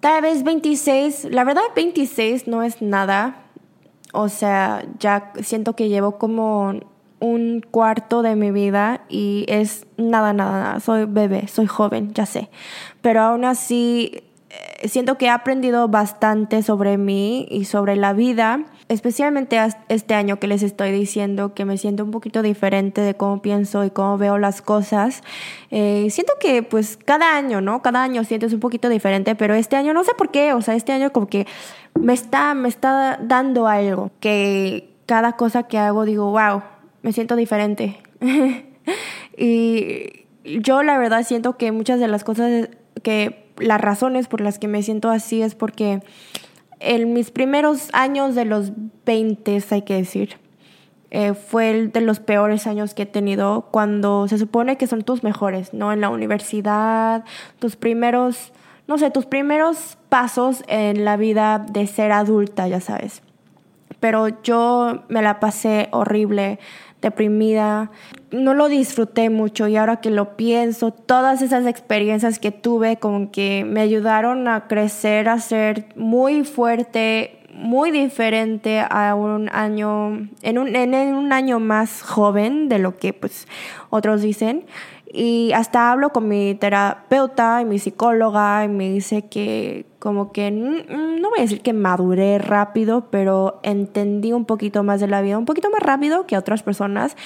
[0.00, 3.40] tal vez 26, la verdad 26 no es nada.
[4.12, 6.80] O sea, ya siento que llevo como
[7.20, 10.80] un cuarto de mi vida y es nada, nada, nada.
[10.80, 12.50] Soy bebé, soy joven, ya sé.
[13.00, 14.23] Pero aún así
[14.88, 20.46] siento que he aprendido bastante sobre mí y sobre la vida, especialmente este año que
[20.46, 24.38] les estoy diciendo que me siento un poquito diferente de cómo pienso y cómo veo
[24.38, 25.22] las cosas.
[25.70, 27.82] Eh, siento que pues cada año, ¿no?
[27.82, 30.74] Cada año sientes un poquito diferente, pero este año no sé por qué, o sea,
[30.74, 31.46] este año como que
[31.98, 36.62] me está, me está dando algo, que cada cosa que hago digo, wow,
[37.02, 37.98] me siento diferente.
[39.36, 42.68] y yo la verdad siento que muchas de las cosas
[43.02, 46.02] que las razones por las que me siento así es porque
[46.80, 48.72] en mis primeros años de los
[49.06, 50.36] 20, hay que decir,
[51.10, 55.02] eh, fue el de los peores años que he tenido cuando se supone que son
[55.02, 55.92] tus mejores, ¿no?
[55.92, 57.24] En la universidad,
[57.58, 58.52] tus primeros,
[58.88, 63.22] no sé, tus primeros pasos en la vida de ser adulta, ya sabes.
[64.00, 66.58] Pero yo me la pasé horrible
[67.04, 67.90] deprimida,
[68.30, 73.30] no lo disfruté mucho y ahora que lo pienso, todas esas experiencias que tuve como
[73.30, 80.58] que me ayudaron a crecer, a ser muy fuerte, muy diferente a un año, en
[80.58, 83.46] un, en un año más joven de lo que pues
[83.90, 84.64] otros dicen.
[85.16, 90.50] Y hasta hablo con mi terapeuta y mi psicóloga y me dice que como que,
[90.50, 95.38] no voy a decir que maduré rápido, pero entendí un poquito más de la vida,
[95.38, 97.16] un poquito más rápido que otras personas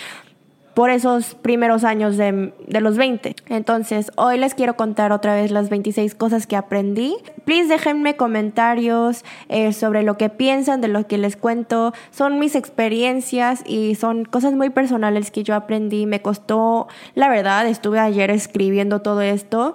[0.79, 3.35] por esos primeros años de, de, los 20.
[3.49, 7.17] Entonces, hoy les quiero contar otra vez las 26 cosas que aprendí.
[7.45, 11.95] Please déjenme comentarios eh, sobre lo que piensan de lo que les cuento.
[12.12, 16.07] Son mis experiencias y son cosas muy personales que yo aprendí.
[16.07, 16.87] Me costó,
[17.17, 19.75] la verdad, estuve ayer escribiendo todo esto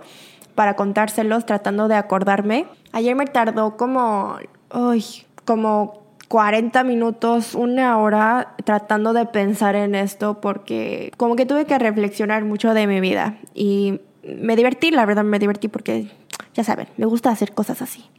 [0.55, 2.65] para contárselos, tratando de acordarme.
[2.93, 4.37] Ayer me tardó como,
[4.73, 5.03] uy,
[5.43, 6.02] como
[6.33, 12.43] 40 minutos, una hora tratando de pensar en esto porque como que tuve que reflexionar
[12.43, 16.07] mucho de mi vida y me divertí, la verdad me divertí porque
[16.55, 18.09] ya saben, me gusta hacer cosas así.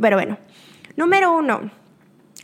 [0.00, 0.38] Pero bueno,
[0.96, 1.70] número uno,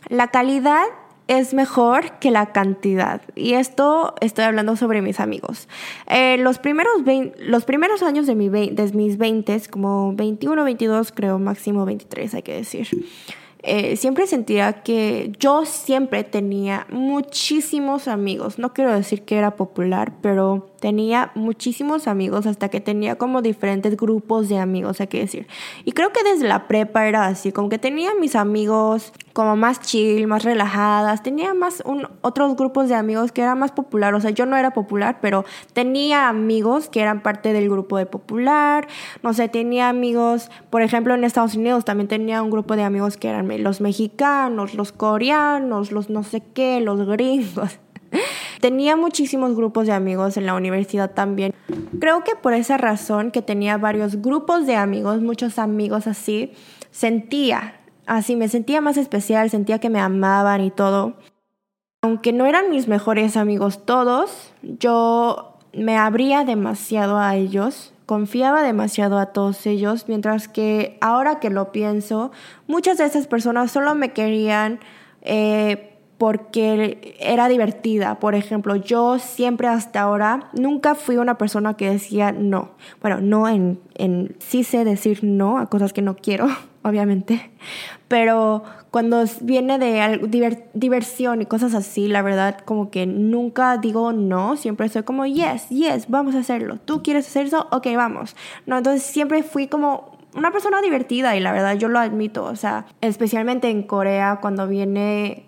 [0.07, 0.83] la calidad
[1.27, 3.23] es mejor que la cantidad.
[3.33, 5.67] Y esto estoy hablando sobre mis amigos.
[6.05, 6.93] Eh, los, primeros
[7.39, 12.43] los primeros años de, mi de mis 20, como 21, 22, creo, máximo 23, hay
[12.43, 12.87] que decir.
[13.63, 18.59] Eh, siempre sentía que yo siempre tenía muchísimos amigos.
[18.59, 23.97] No quiero decir que era popular, pero tenía muchísimos amigos hasta que tenía como diferentes
[23.97, 25.45] grupos de amigos, hay que decir.
[25.83, 29.81] Y creo que desde la prepa era así, como que tenía mis amigos como más
[29.81, 34.21] chill, más relajadas, tenía más un, otros grupos de amigos que eran más popular, o
[34.21, 38.87] sea, yo no era popular, pero tenía amigos que eran parte del grupo de popular,
[39.23, 43.17] no sé, tenía amigos, por ejemplo, en Estados Unidos también tenía un grupo de amigos
[43.17, 47.77] que eran los mexicanos, los coreanos, los no sé qué, los gringos.
[48.59, 51.53] Tenía muchísimos grupos de amigos en la universidad también.
[51.99, 56.53] Creo que por esa razón que tenía varios grupos de amigos, muchos amigos así,
[56.91, 61.17] sentía, así me sentía más especial, sentía que me amaban y todo.
[62.01, 69.19] Aunque no eran mis mejores amigos todos, yo me abría demasiado a ellos, confiaba demasiado
[69.19, 72.31] a todos ellos, mientras que ahora que lo pienso,
[72.65, 74.79] muchas de esas personas solo me querían
[75.21, 75.86] eh,
[76.17, 78.19] porque era divertida.
[78.19, 82.71] Por ejemplo, yo siempre hasta ahora nunca fui una persona que decía no.
[83.01, 86.47] Bueno, no en, en sí sé decir no a cosas que no quiero,
[86.83, 87.51] obviamente.
[88.07, 94.55] Pero cuando viene de diversión y cosas así, la verdad como que nunca digo no,
[94.55, 96.79] siempre soy como yes, yes, vamos a hacerlo.
[96.83, 97.67] ¿Tú quieres hacer eso?
[97.71, 98.35] Ok, vamos.
[98.65, 102.55] No, entonces siempre fui como una persona divertida y la verdad yo lo admito, o
[102.55, 105.47] sea, especialmente en Corea cuando viene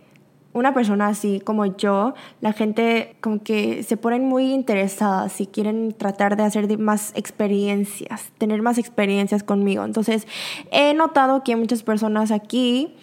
[0.53, 5.93] una persona así como yo, la gente como que se ponen muy interesadas y quieren
[5.93, 9.83] tratar de hacer más experiencias, tener más experiencias conmigo.
[9.83, 10.27] Entonces,
[10.71, 12.95] he notado que muchas personas aquí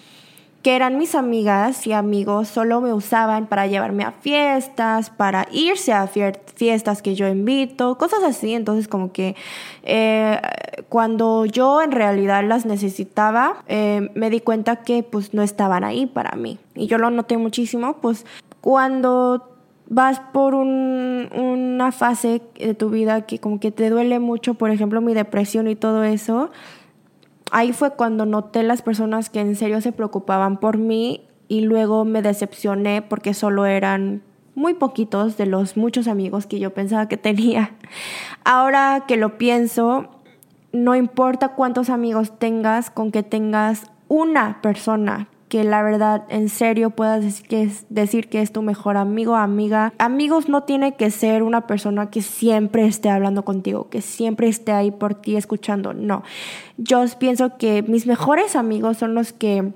[0.67, 5.93] que eran mis amigas y amigos, solo me usaban para llevarme a fiestas, para irse
[5.93, 8.53] a fiestas que yo invito, cosas así.
[8.53, 9.37] Entonces como que
[9.85, 10.41] eh,
[10.89, 16.07] cuando yo en realidad las necesitaba, eh, me di cuenta que pues no estaban ahí
[16.07, 16.59] para mí.
[16.75, 18.27] Y yo lo noté muchísimo, pues
[18.61, 19.49] cuando
[19.89, 25.01] vas por una fase de tu vida que como que te duele mucho, por ejemplo
[25.01, 26.51] mi depresión y todo eso,
[27.51, 32.05] ahí fue cuando noté las personas que en serio se preocupaban por mí y luego
[32.05, 34.23] me decepcioné porque solo eran
[34.55, 37.73] muy poquitos de los muchos amigos que yo pensaba que tenía.
[38.45, 40.09] Ahora que lo pienso,
[40.73, 46.91] no importa cuántos amigos tengas, con que tengas una persona que la verdad en serio
[46.91, 49.95] puedas decir que es, decir que es tu mejor amigo, amiga.
[49.97, 54.73] Amigos no tiene que ser una persona que siempre esté hablando contigo, que siempre esté
[54.73, 55.95] ahí por ti escuchando.
[55.95, 56.25] No,
[56.77, 59.73] yo pienso que mis mejores amigos son los que,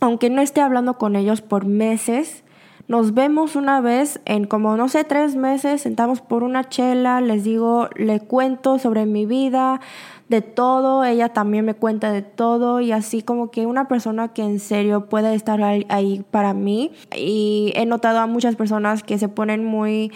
[0.00, 2.42] aunque no esté hablando con ellos por meses,
[2.90, 7.44] nos vemos una vez en como, no sé, tres meses, sentamos por una chela, les
[7.44, 9.80] digo, le cuento sobre mi vida,
[10.28, 14.42] de todo, ella también me cuenta de todo y así como que una persona que
[14.42, 16.90] en serio puede estar ahí, para mí.
[17.14, 20.10] Y he notado a muchas personas que se ponen muy,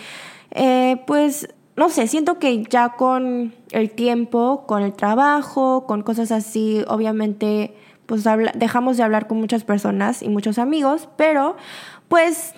[0.50, 6.32] eh, pues, no sé, siento que ya con el tiempo, con el trabajo, con cosas
[6.32, 7.72] así, obviamente,
[8.06, 8.24] pues
[8.56, 11.54] dejamos de hablar con muchas personas y muchos amigos, pero
[12.08, 12.54] pues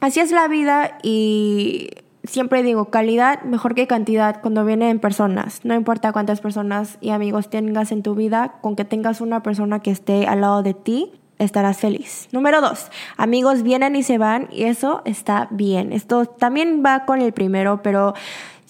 [0.00, 1.90] así es la vida y
[2.24, 5.60] siempre digo, calidad mejor que cantidad cuando viene en personas.
[5.64, 9.80] No importa cuántas personas y amigos tengas en tu vida, con que tengas una persona
[9.80, 12.28] que esté al lado de ti, estarás feliz.
[12.32, 15.92] Número dos, amigos vienen y se van y eso está bien.
[15.92, 18.14] Esto también va con el primero, pero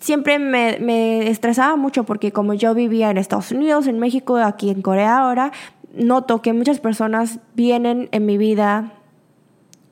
[0.00, 4.70] siempre me, me estresaba mucho porque como yo vivía en Estados Unidos, en México, aquí
[4.70, 5.52] en Corea ahora,
[5.94, 8.92] noto que muchas personas vienen en mi vida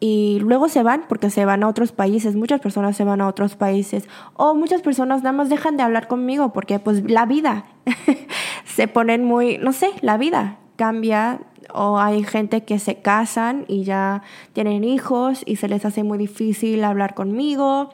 [0.01, 3.29] y luego se van porque se van a otros países, muchas personas se van a
[3.29, 7.65] otros países o muchas personas nada más dejan de hablar conmigo porque pues la vida
[8.65, 11.41] se ponen muy, no sé, la vida cambia
[11.75, 16.19] o hay gente que se casan y ya tienen hijos y se les hace muy
[16.19, 17.91] difícil hablar conmigo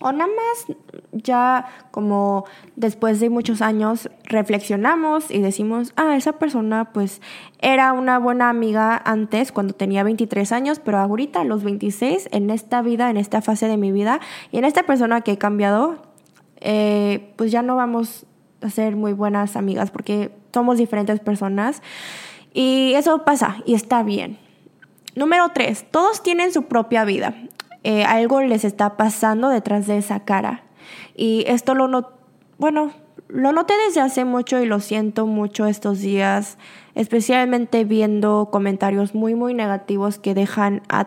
[0.00, 0.76] o nada más
[1.12, 2.44] ya como
[2.76, 7.22] después de muchos años reflexionamos y decimos, ah, esa persona pues
[7.60, 12.50] era una buena amiga antes cuando tenía 23 años, pero ahorita a los 26, en
[12.50, 14.20] esta vida, en esta fase de mi vida,
[14.52, 15.96] y en esta persona que he cambiado,
[16.60, 18.26] eh, pues ya no vamos
[18.60, 21.82] a ser muy buenas amigas porque somos diferentes personas
[22.52, 24.38] y eso pasa y está bien.
[25.14, 27.34] Número tres, todos tienen su propia vida.
[27.88, 30.64] Eh, algo les está pasando detrás de esa cara.
[31.14, 32.10] Y esto lo no,
[32.58, 32.90] bueno,
[33.28, 36.58] lo noté desde hace mucho y lo siento mucho estos días,
[36.96, 41.06] especialmente viendo comentarios muy, muy negativos que dejan a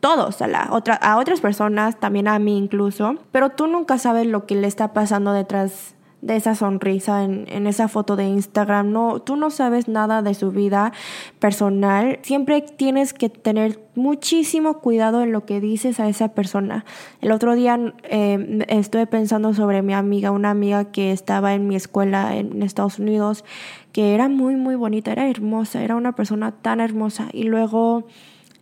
[0.00, 4.28] todos, a, la otra, a otras personas, también a mí incluso, pero tú nunca sabes
[4.28, 8.92] lo que le está pasando detrás de esa sonrisa en, en, esa foto de Instagram.
[8.92, 10.92] No, tú no sabes nada de su vida
[11.38, 12.18] personal.
[12.22, 16.84] Siempre tienes que tener muchísimo cuidado en lo que dices a esa persona.
[17.20, 21.76] El otro día eh, estuve pensando sobre mi amiga, una amiga que estaba en mi
[21.76, 23.44] escuela en Estados Unidos,
[23.92, 27.28] que era muy, muy bonita, era hermosa, era una persona tan hermosa.
[27.32, 28.04] Y luego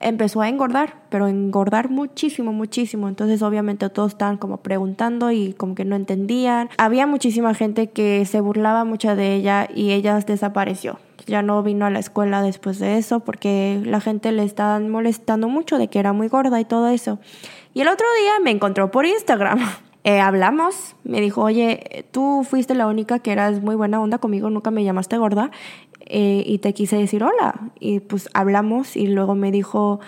[0.00, 3.08] empezó a engordar, pero engordar muchísimo, muchísimo.
[3.08, 6.68] Entonces obviamente todos estaban como preguntando y como que no entendían.
[6.78, 10.98] Había muchísima gente que se burlaba mucho de ella y ella desapareció.
[11.26, 15.48] Ya no vino a la escuela después de eso porque la gente le estaba molestando
[15.48, 17.18] mucho de que era muy gorda y todo eso.
[17.74, 19.60] Y el otro día me encontró por Instagram.
[20.04, 24.48] Eh, hablamos, me dijo, oye, tú fuiste la única que eras muy buena onda conmigo,
[24.48, 25.50] nunca me llamaste gorda
[26.10, 27.70] eh, y te quise decir hola.
[27.78, 30.00] Y pues hablamos y luego me dijo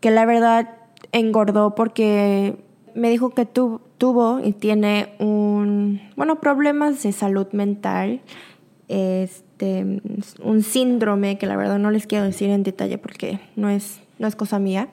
[0.00, 0.70] que la verdad
[1.12, 2.56] engordó porque
[2.94, 8.20] me dijo que tu, tuvo y tiene un, bueno, problemas de salud mental,
[8.88, 10.00] este,
[10.42, 14.26] un síndrome que la verdad no les quiero decir en detalle porque no es, no
[14.26, 14.88] es cosa mía.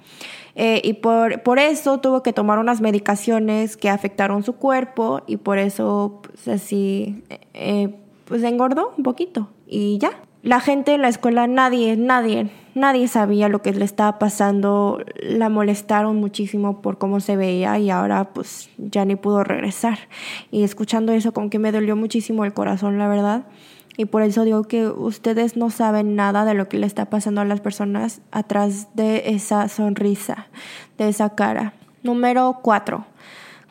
[0.56, 5.38] Eh, y por, por eso tuvo que tomar unas medicaciones que afectaron su cuerpo y
[5.38, 7.24] por eso, pues así,
[7.56, 10.12] eh, pues engordó un poquito y ya
[10.44, 15.02] la gente en la escuela, nadie, nadie, nadie sabía lo que le estaba pasando.
[15.22, 20.00] La molestaron muchísimo por cómo se veía y ahora pues ya ni pudo regresar.
[20.52, 23.46] Y escuchando eso con que me dolió muchísimo el corazón, la verdad.
[23.96, 27.40] Y por eso digo que ustedes no saben nada de lo que le está pasando
[27.40, 30.48] a las personas atrás de esa sonrisa,
[30.98, 31.74] de esa cara.
[32.02, 33.06] Número cuatro.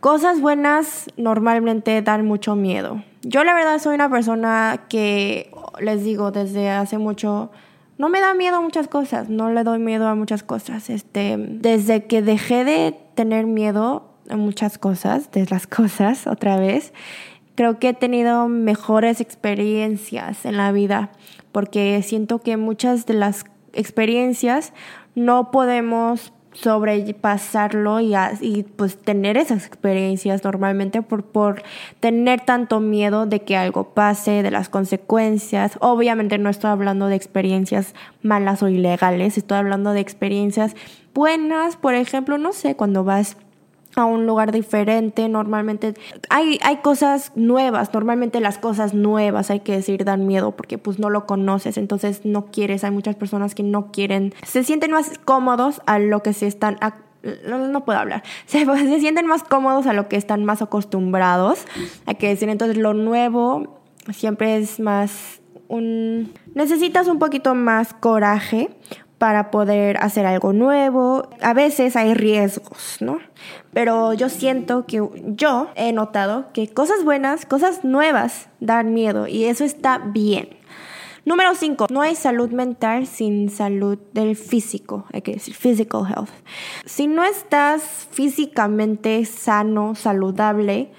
[0.00, 3.02] Cosas buenas normalmente dan mucho miedo.
[3.22, 7.50] Yo la verdad soy una persona que, les digo, desde hace mucho,
[7.96, 10.90] no me da miedo a muchas cosas, no le doy miedo a muchas cosas.
[10.90, 16.92] Este, desde que dejé de tener miedo a muchas cosas, de las cosas otra vez,
[17.54, 21.10] creo que he tenido mejores experiencias en la vida,
[21.52, 24.72] porque siento que muchas de las experiencias
[25.14, 31.62] no podemos sobrepasarlo y, y pues tener esas experiencias normalmente por, por
[32.00, 35.78] tener tanto miedo de que algo pase, de las consecuencias.
[35.80, 40.76] Obviamente no estoy hablando de experiencias malas o ilegales, estoy hablando de experiencias
[41.14, 43.36] buenas, por ejemplo, no sé, cuando vas
[43.96, 45.94] a un lugar diferente, normalmente
[46.30, 50.98] hay, hay cosas nuevas, normalmente las cosas nuevas hay que decir dan miedo porque pues
[50.98, 55.18] no lo conoces, entonces no quieres, hay muchas personas que no quieren, se sienten más
[55.24, 56.78] cómodos a lo que se están...
[57.46, 58.22] no, puedo hablar.
[58.46, 61.66] Se, se sienten más cómodos a lo que están más acostumbrados.
[62.06, 66.32] Hay que decir, entonces lo nuevo siempre es más un...
[66.54, 68.70] Necesitas un poquito más coraje
[69.18, 71.28] para poder hacer algo nuevo.
[71.40, 73.20] A veces hay riesgos, ¿no?
[73.72, 75.02] Pero yo siento que
[75.36, 80.50] yo he notado que cosas buenas, cosas nuevas dan miedo y eso está bien.
[81.24, 81.86] Número 5.
[81.90, 86.30] No hay salud mental sin salud del físico, hay que decir physical health.
[86.84, 90.90] Si no estás físicamente sano, saludable,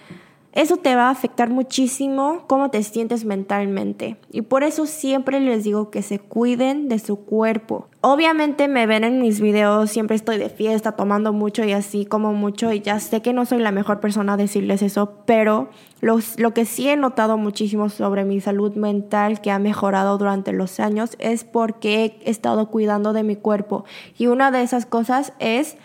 [0.54, 4.18] eso te va a afectar muchísimo cómo te sientes mentalmente.
[4.32, 7.88] Y por eso siempre les digo que se cuiden de su cuerpo.
[8.02, 12.34] Obviamente me ven en mis videos, siempre estoy de fiesta, tomando mucho y así como
[12.34, 15.70] mucho y ya sé que no soy la mejor persona a decirles eso, pero
[16.02, 20.80] lo que sí he notado muchísimo sobre mi salud mental que ha mejorado durante los
[20.80, 23.86] años es porque he estado cuidando de mi cuerpo.
[24.18, 25.78] Y una de esas cosas es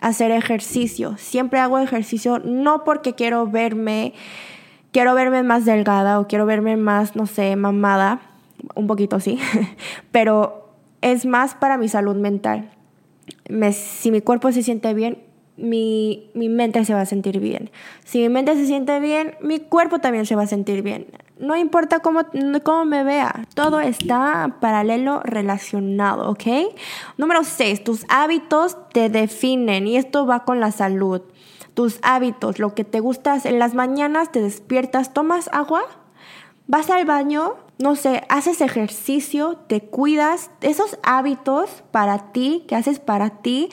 [0.00, 1.16] hacer ejercicio.
[1.18, 4.14] Siempre hago ejercicio no porque quiero verme,
[4.92, 8.20] quiero verme más delgada o quiero verme más, no sé, mamada,
[8.74, 9.38] un poquito sí,
[10.10, 10.70] pero
[11.02, 12.70] es más para mi salud mental.
[13.48, 15.18] Me, si mi cuerpo se siente bien,
[15.56, 17.70] mi, mi, mente se va a sentir bien.
[18.04, 21.06] Si mi mente se siente bien, mi cuerpo también se va a sentir bien.
[21.40, 22.20] No importa cómo,
[22.62, 26.44] cómo me vea, todo está paralelo relacionado, ¿ok?
[27.16, 31.22] Número 6, tus hábitos te definen y esto va con la salud.
[31.72, 35.82] Tus hábitos, lo que te gustas en las mañanas, te despiertas, tomas agua,
[36.66, 43.00] vas al baño, no sé, haces ejercicio, te cuidas, esos hábitos para ti, que haces
[43.00, 43.70] para ti,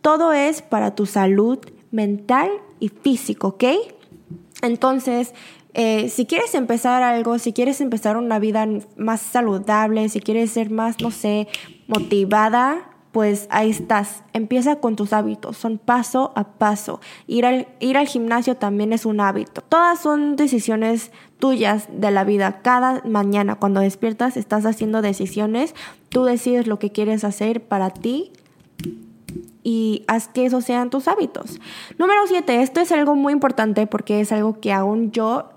[0.00, 1.58] todo es para tu salud
[1.90, 3.64] mental y físico, ¿ok?
[4.62, 5.34] Entonces,
[5.74, 10.70] eh, si quieres empezar algo, si quieres empezar una vida más saludable, si quieres ser
[10.70, 11.48] más, no sé,
[11.86, 14.22] motivada, pues ahí estás.
[14.32, 17.00] Empieza con tus hábitos, son paso a paso.
[17.26, 19.62] Ir al, ir al gimnasio también es un hábito.
[19.62, 22.60] Todas son decisiones tuyas de la vida.
[22.62, 25.74] Cada mañana cuando despiertas estás haciendo decisiones.
[26.08, 28.32] Tú decides lo que quieres hacer para ti
[29.62, 31.60] y haz que esos sean tus hábitos.
[31.98, 35.51] Número 7, esto es algo muy importante porque es algo que aún yo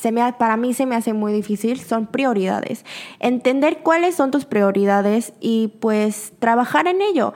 [0.00, 2.84] se me, para mí se me hace muy difícil, son prioridades.
[3.18, 7.34] Entender cuáles son tus prioridades y pues trabajar en ello.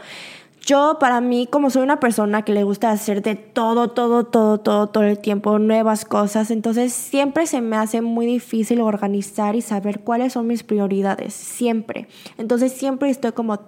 [0.65, 4.61] Yo, para mí, como soy una persona que le gusta hacer de todo, todo, todo,
[4.61, 9.61] todo, todo el tiempo, nuevas cosas, entonces siempre se me hace muy difícil organizar y
[9.61, 12.07] saber cuáles son mis prioridades, siempre.
[12.39, 13.59] Entonces siempre estoy como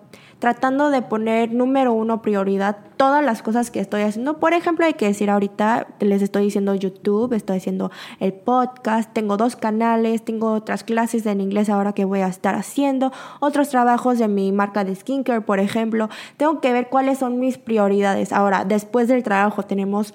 [0.44, 4.40] tratando de poner número uno prioridad todas las cosas que estoy haciendo.
[4.40, 7.90] Por ejemplo, hay que decir ahorita, les estoy diciendo YouTube, estoy haciendo
[8.20, 12.56] el podcast, tengo dos canales, tengo otras clases en inglés ahora que voy a estar
[12.56, 16.10] haciendo, otros trabajos de mi marca de skincare, por ejemplo.
[16.36, 18.30] Tengo que ver cuáles son mis prioridades.
[18.30, 20.12] Ahora, después del trabajo tenemos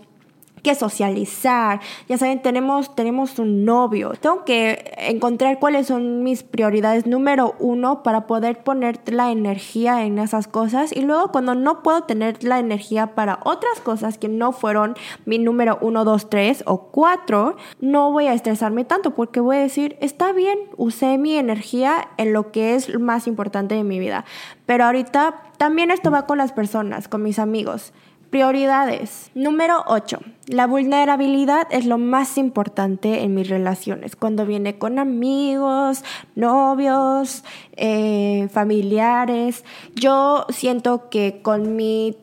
[0.61, 1.79] que socializar.
[2.07, 4.13] Ya saben, tenemos, tenemos un novio.
[4.19, 10.19] Tengo que encontrar cuáles son mis prioridades número uno para poder poner la energía en
[10.19, 10.95] esas cosas.
[10.95, 14.95] Y luego cuando no puedo tener la energía para otras cosas que no fueron
[15.25, 19.61] mi número uno, dos, tres o cuatro, no voy a estresarme tanto porque voy a
[19.61, 24.25] decir, está bien, usé mi energía en lo que es más importante de mi vida.
[24.65, 27.93] Pero ahorita también esto va con las personas, con mis amigos.
[28.29, 29.31] Prioridades.
[29.33, 30.19] Número 8.
[30.47, 34.15] La vulnerabilidad es lo más importante en mis relaciones.
[34.15, 36.03] Cuando viene con amigos,
[36.35, 37.43] novios,
[37.75, 39.65] eh, familiares.
[39.95, 42.17] Yo siento que con mi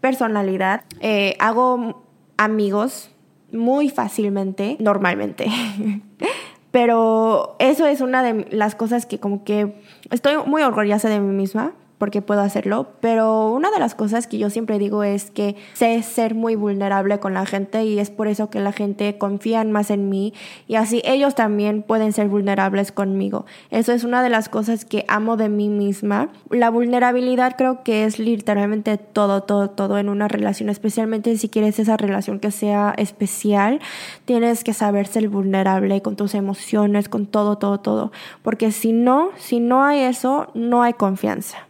[0.00, 2.04] personalidad eh, hago
[2.38, 3.10] amigos
[3.52, 5.46] muy fácilmente, normalmente.
[6.70, 9.80] Pero eso es una de las cosas que como que
[10.10, 11.74] estoy muy orgullosa de mí misma
[12.04, 16.02] porque puedo hacerlo, pero una de las cosas que yo siempre digo es que sé
[16.02, 19.90] ser muy vulnerable con la gente y es por eso que la gente confía más
[19.90, 20.34] en mí
[20.68, 23.46] y así ellos también pueden ser vulnerables conmigo.
[23.70, 26.28] Eso es una de las cosas que amo de mí misma.
[26.50, 31.78] La vulnerabilidad creo que es literalmente todo, todo, todo en una relación, especialmente si quieres
[31.78, 33.80] esa relación que sea especial,
[34.26, 39.30] tienes que saber ser vulnerable con tus emociones, con todo, todo, todo, porque si no,
[39.38, 41.63] si no hay eso, no hay confianza.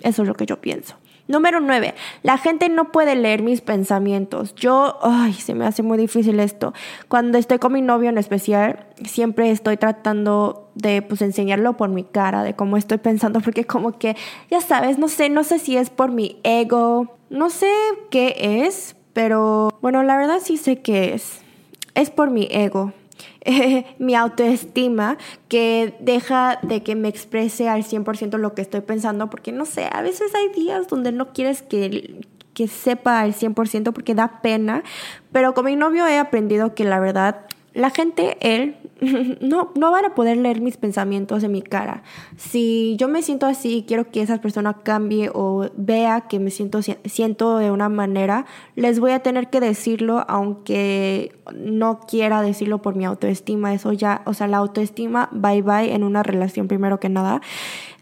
[0.00, 0.96] Eso es lo que yo pienso.
[1.30, 1.94] Número 9.
[2.24, 4.52] La gente no puede leer mis pensamientos.
[4.56, 6.74] Yo, ay, se me hace muy difícil esto.
[7.06, 12.02] Cuando estoy con mi novio en especial, siempre estoy tratando de pues enseñarlo por mi
[12.02, 14.16] cara, de cómo estoy pensando, porque como que,
[14.50, 17.70] ya sabes, no sé, no sé si es por mi ego, no sé
[18.10, 21.42] qué es, pero bueno, la verdad sí sé qué es.
[21.94, 22.92] Es por mi ego.
[23.98, 25.18] mi autoestima
[25.48, 29.88] que deja de que me exprese al 100% lo que estoy pensando, porque no sé,
[29.92, 32.20] a veces hay días donde no quieres que,
[32.54, 34.82] que sepa al 100% porque da pena,
[35.32, 38.76] pero con mi novio he aprendido que la verdad la gente, él,
[39.40, 42.02] no, no van a poder leer mis pensamientos en mi cara.
[42.36, 46.50] Si yo me siento así y quiero que esa persona cambie o vea que me
[46.50, 48.46] siento, siento de una manera,
[48.76, 53.72] les voy a tener que decirlo aunque no quiera decirlo por mi autoestima.
[53.74, 57.40] Eso ya, o sea, la autoestima, bye bye en una relación primero que nada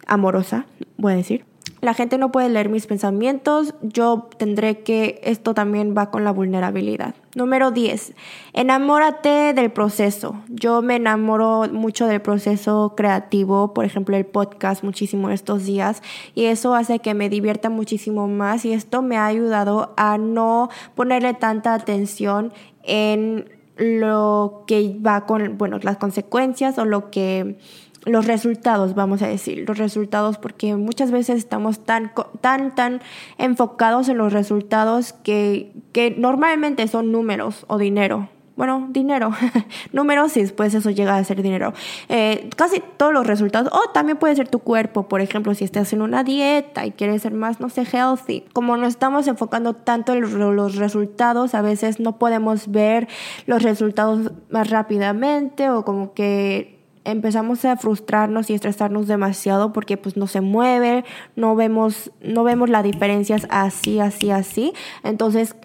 [0.07, 1.48] amorosa, voy a decir.
[1.81, 6.33] La gente no puede leer mis pensamientos, yo tendré que, esto también va con la
[6.33, 7.14] vulnerabilidad.
[7.35, 8.14] Número 10,
[8.53, 10.37] enamórate del proceso.
[10.49, 16.03] Yo me enamoro mucho del proceso creativo, por ejemplo el podcast muchísimo estos días
[16.35, 20.70] y eso hace que me divierta muchísimo más y esto me ha ayudado a no
[20.97, 22.53] ponerle tanta atención
[22.83, 27.59] en lo que va con, bueno, las consecuencias o lo que
[28.05, 33.01] los resultados, vamos a decir, los resultados, porque muchas veces estamos tan, tan, tan
[33.39, 38.29] enfocados en los resultados que, que normalmente son números o dinero.
[38.59, 39.31] Bueno, dinero,
[39.93, 41.75] números y después eso llega a ser dinero.
[42.09, 45.93] Eh, casi todos los resultados, o también puede ser tu cuerpo, por ejemplo, si estás
[45.93, 48.47] en una dieta y quieres ser más, no sé, healthy.
[48.53, 53.07] Como no estamos enfocando tanto en los resultados, a veces no podemos ver
[53.47, 56.78] los resultados más rápidamente o como que
[57.11, 61.05] empezamos a frustrarnos y estresarnos demasiado porque pues no se mueve,
[61.37, 64.73] no vemos, no vemos las diferencias así, así, así.
[65.03, 65.57] Entonces,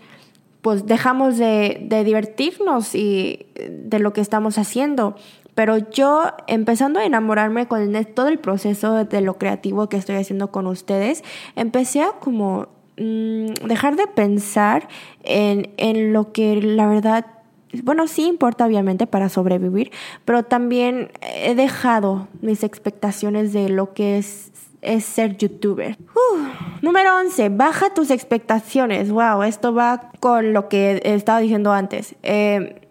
[0.62, 5.16] pues dejamos de, de divertirnos y de lo que estamos haciendo.
[5.56, 10.52] Pero yo, empezando a enamorarme con todo el proceso de lo creativo que estoy haciendo
[10.52, 11.24] con ustedes,
[11.56, 14.88] empecé a como mm, dejar de pensar
[15.24, 17.26] en, en lo que la verdad
[17.82, 19.91] bueno, sí importa obviamente para sobrevivir,
[20.26, 24.51] pero también he dejado mis expectaciones de lo que es,
[25.01, 25.97] ser youtuber.
[26.82, 29.11] número 11, baja tus expectaciones.
[29.11, 32.15] Wow, esto va con lo que estaba diciendo antes.
[32.21, 32.83] Eh,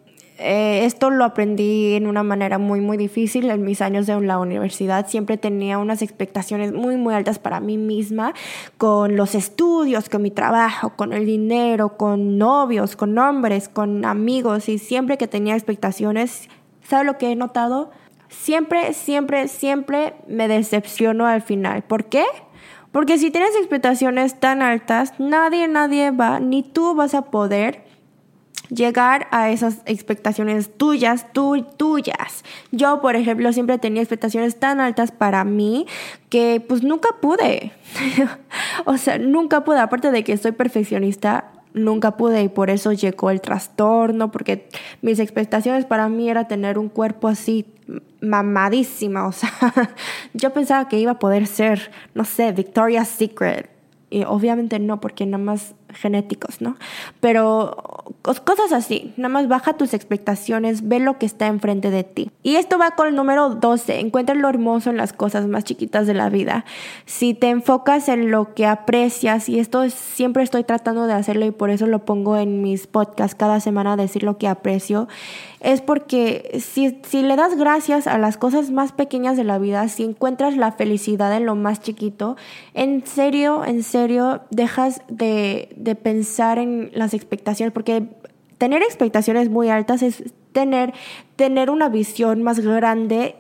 [0.45, 4.39] Eh, esto lo aprendí en una manera muy, muy difícil en mis años de la
[4.39, 5.07] universidad.
[5.07, 8.35] Siempre tenía unas expectaciones muy, muy altas para mí misma
[8.77, 14.69] con los estudios, con mi trabajo, con el dinero, con novios, con hombres, con amigos.
[14.69, 16.49] Y siempre que tenía expectaciones,
[16.83, 17.93] ¿sabe lo que he notado?
[18.29, 21.83] Siempre, siempre, siempre me decepciono al final.
[21.83, 22.25] ¿Por qué?
[22.91, 27.92] Porque si tienes expectaciones tan altas, nadie, nadie va, ni tú vas a poder
[28.75, 32.45] llegar a esas expectaciones tuyas, tú, tuyas.
[32.71, 35.87] Yo, por ejemplo, siempre tenía expectaciones tan altas para mí
[36.29, 37.73] que pues nunca pude.
[38.85, 43.31] o sea, nunca pude, aparte de que soy perfeccionista, nunca pude y por eso llegó
[43.31, 44.69] el trastorno, porque
[45.01, 47.67] mis expectaciones para mí era tener un cuerpo así
[48.21, 49.51] mamadísima, o sea,
[50.35, 53.71] yo pensaba que iba a poder ser, no sé, Victoria's Secret.
[54.11, 56.77] Y obviamente no, porque nada más genéticos, ¿no?
[57.21, 58.05] Pero
[58.45, 62.31] cosas así, nada más baja tus expectaciones, ve lo que está enfrente de ti.
[62.43, 66.07] Y esto va con el número 12, encuentra lo hermoso en las cosas más chiquitas
[66.07, 66.65] de la vida.
[67.07, 71.51] Si te enfocas en lo que aprecias, y esto siempre estoy tratando de hacerlo y
[71.51, 75.09] por eso lo pongo en mis podcasts cada semana, decir lo que aprecio,
[75.61, 79.87] es porque si, si le das gracias a las cosas más pequeñas de la vida,
[79.89, 82.37] si encuentras la felicidad en lo más chiquito,
[82.75, 88.05] en serio, en serio, dejas de de pensar en las expectaciones, porque
[88.59, 90.93] tener expectaciones muy altas es tener,
[91.37, 93.37] tener una visión más grande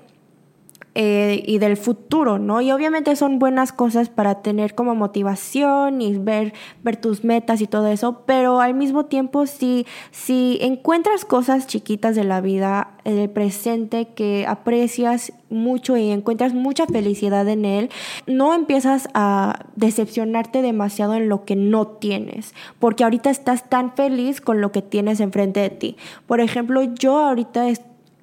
[0.95, 2.61] eh, y del futuro, ¿no?
[2.61, 7.67] Y obviamente son buenas cosas para tener como motivación y ver, ver tus metas y
[7.67, 13.33] todo eso, pero al mismo tiempo si, si encuentras cosas chiquitas de la vida, en
[13.33, 17.91] presente que aprecias mucho y encuentras mucha felicidad en él,
[18.27, 24.43] no empiezas a decepcionarte demasiado en lo que no tienes, porque ahorita estás tan feliz
[24.43, 25.97] con lo que tienes enfrente de ti.
[26.27, 27.67] Por ejemplo, yo ahorita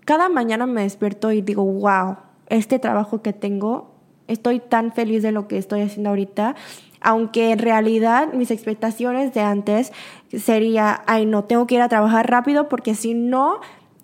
[0.06, 3.92] cada mañana me despierto y digo, wow este trabajo que tengo,
[4.28, 6.56] estoy tan feliz de lo que estoy haciendo ahorita,
[7.02, 9.92] aunque en realidad mis expectaciones de antes
[10.36, 13.60] sería, ay no, tengo que ir a trabajar rápido porque si no,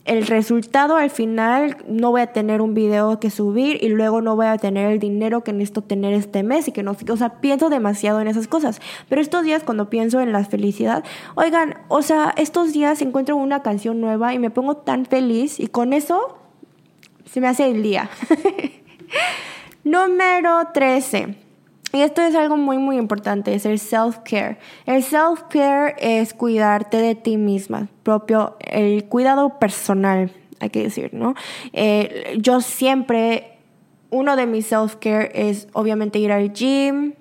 [0.06, 4.36] el resultado al final no voy a tener un video que subir y luego no
[4.36, 7.42] voy a tener el dinero que necesito tener este mes y que no, o sea,
[7.42, 8.80] pienso demasiado en esas cosas.
[9.10, 13.64] Pero estos días cuando pienso en la felicidad, oigan, o sea, estos días encuentro una
[13.64, 16.38] canción nueva y me pongo tan feliz y con eso
[17.26, 18.10] se me hace el día.
[19.84, 21.36] Número 13.
[21.96, 24.58] Y esto es algo muy, muy importante, es el self-care.
[24.86, 31.36] El self-care es cuidarte de ti misma, propio, el cuidado personal, hay que decir, ¿no?
[31.72, 33.60] Eh, yo siempre,
[34.10, 37.14] uno de mis self-care es obviamente ir al gym,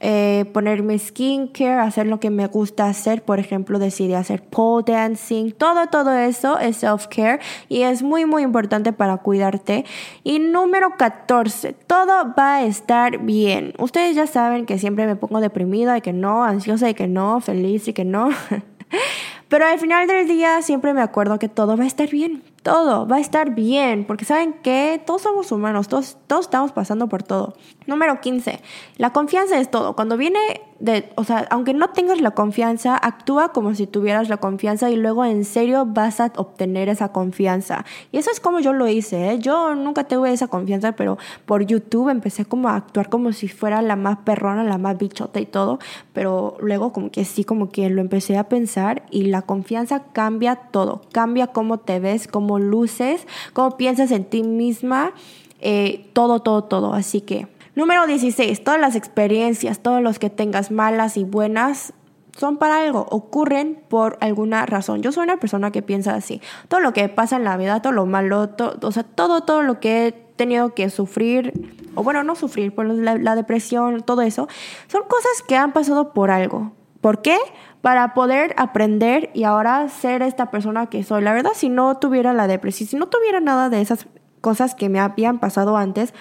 [0.00, 5.52] eh, ponerme skincare, hacer lo que me gusta hacer, por ejemplo, decidí hacer pole dancing,
[5.52, 9.84] todo, todo eso es self-care y es muy, muy importante para cuidarte.
[10.24, 13.72] Y número 14, todo va a estar bien.
[13.78, 17.40] Ustedes ya saben que siempre me pongo deprimida y que no, ansiosa y que no,
[17.40, 18.30] feliz y que no.
[19.48, 23.06] Pero al final del día siempre me acuerdo que todo va a estar bien todo
[23.06, 27.22] va a estar bien, porque saben que todos somos humanos, todos, todos estamos pasando por
[27.22, 27.54] todo.
[27.86, 28.60] Número 15,
[28.96, 29.94] la confianza es todo.
[29.94, 30.40] Cuando viene
[30.78, 34.96] de, o sea, aunque no tengas la confianza, actúa como si tuvieras la confianza y
[34.96, 37.84] luego en serio vas a obtener esa confianza.
[38.12, 39.38] Y eso es como yo lo hice, ¿eh?
[39.38, 43.82] yo nunca tuve esa confianza, pero por YouTube empecé como a actuar como si fuera
[43.82, 45.78] la más perrona, la más bichota y todo,
[46.12, 50.56] pero luego como que sí, como que lo empecé a pensar y la confianza cambia
[50.56, 55.12] todo, cambia cómo te ves, cómo luces, cómo piensas en ti misma,
[55.60, 56.92] eh, todo, todo, todo.
[56.92, 61.92] Así que, número 16, todas las experiencias, todos los que tengas malas y buenas,
[62.36, 65.02] son para algo, ocurren por alguna razón.
[65.02, 66.42] Yo soy una persona que piensa así.
[66.68, 68.50] Todo lo que pasa en la vida, todo lo malo,
[68.82, 71.52] o sea, todo, todo lo que he tenido que sufrir,
[71.94, 74.48] o bueno, no sufrir, por la depresión, todo eso,
[74.88, 76.72] son cosas que han pasado por algo.
[77.00, 77.38] ¿Por qué?
[77.86, 81.22] para poder aprender y ahora ser esta persona que soy.
[81.22, 84.08] La verdad, si no tuviera la depresión, si no tuviera nada de esas
[84.40, 86.12] cosas que me habían pasado antes,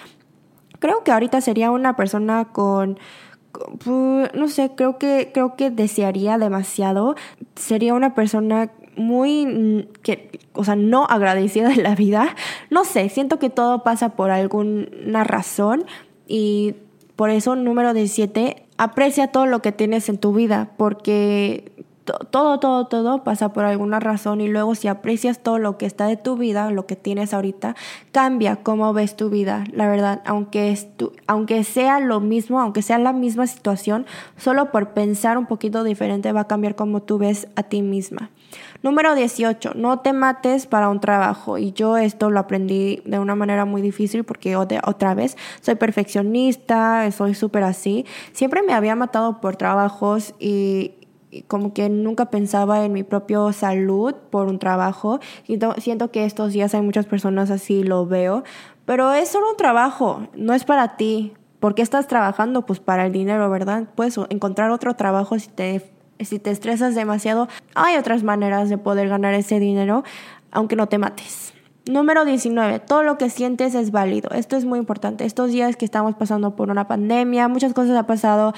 [0.85, 2.99] creo que ahorita sería una persona con,
[3.87, 7.15] no sé, creo que creo que desearía demasiado.
[7.55, 12.35] Sería una persona muy que o sea, no agradecida de la vida.
[12.69, 15.85] No sé, siento que todo pasa por alguna razón
[16.27, 16.75] y
[17.15, 21.71] por eso número 17 aprecia todo lo que tienes en tu vida, porque
[22.05, 26.05] todo, todo, todo pasa por alguna razón y luego si aprecias todo lo que está
[26.05, 27.75] de tu vida, lo que tienes ahorita,
[28.11, 30.77] cambia cómo ves tu vida, la verdad, aunque,
[31.27, 34.05] aunque sea lo mismo, aunque sea la misma situación,
[34.37, 38.29] solo por pensar un poquito diferente va a cambiar cómo tú ves a ti misma.
[38.83, 41.57] Número 18, no te mates para un trabajo.
[41.57, 47.09] Y yo esto lo aprendí de una manera muy difícil porque otra vez soy perfeccionista,
[47.11, 48.05] soy súper así.
[48.31, 50.93] Siempre me había matado por trabajos y,
[51.43, 55.19] como que nunca pensaba en mi propia salud por un trabajo.
[55.47, 58.43] Y siento que estos días hay muchas personas así, lo veo.
[58.85, 61.33] Pero es solo un trabajo, no es para ti.
[61.59, 62.65] ¿Por qué estás trabajando?
[62.65, 63.85] Pues para el dinero, ¿verdad?
[63.95, 69.09] Puedes encontrar otro trabajo si te si te estresas demasiado, hay otras maneras de poder
[69.09, 70.03] ganar ese dinero,
[70.51, 71.53] aunque no te mates.
[71.87, 72.79] Número 19.
[72.79, 74.31] Todo lo que sientes es válido.
[74.31, 75.23] Esto es muy importante.
[75.25, 78.53] Estos días que estamos pasando por una pandemia, muchas cosas han pasado.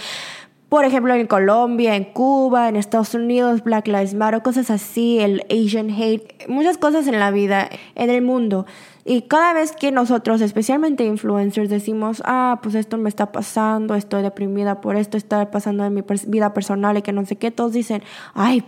[0.69, 5.45] Por ejemplo, en Colombia, en Cuba, en Estados Unidos, Black Lives Matter, cosas así, el
[5.49, 8.65] Asian hate, muchas cosas en la vida, en el mundo.
[9.05, 14.23] Y cada vez que nosotros, especialmente influencers, decimos, ah, pues esto me está pasando, estoy
[14.23, 17.71] deprimida por esto, está pasando en mi vida personal y que no sé qué, todos
[17.71, 18.03] dicen,
[18.33, 18.65] ay,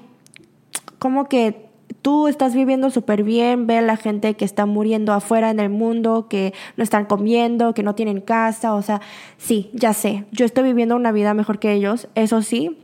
[0.99, 1.68] como que
[2.01, 5.69] tú estás viviendo súper bien, ve a la gente que está muriendo afuera en el
[5.69, 9.01] mundo, que no están comiendo, que no tienen casa, o sea,
[9.37, 12.77] sí, ya sé, yo estoy viviendo una vida mejor que ellos, eso sí,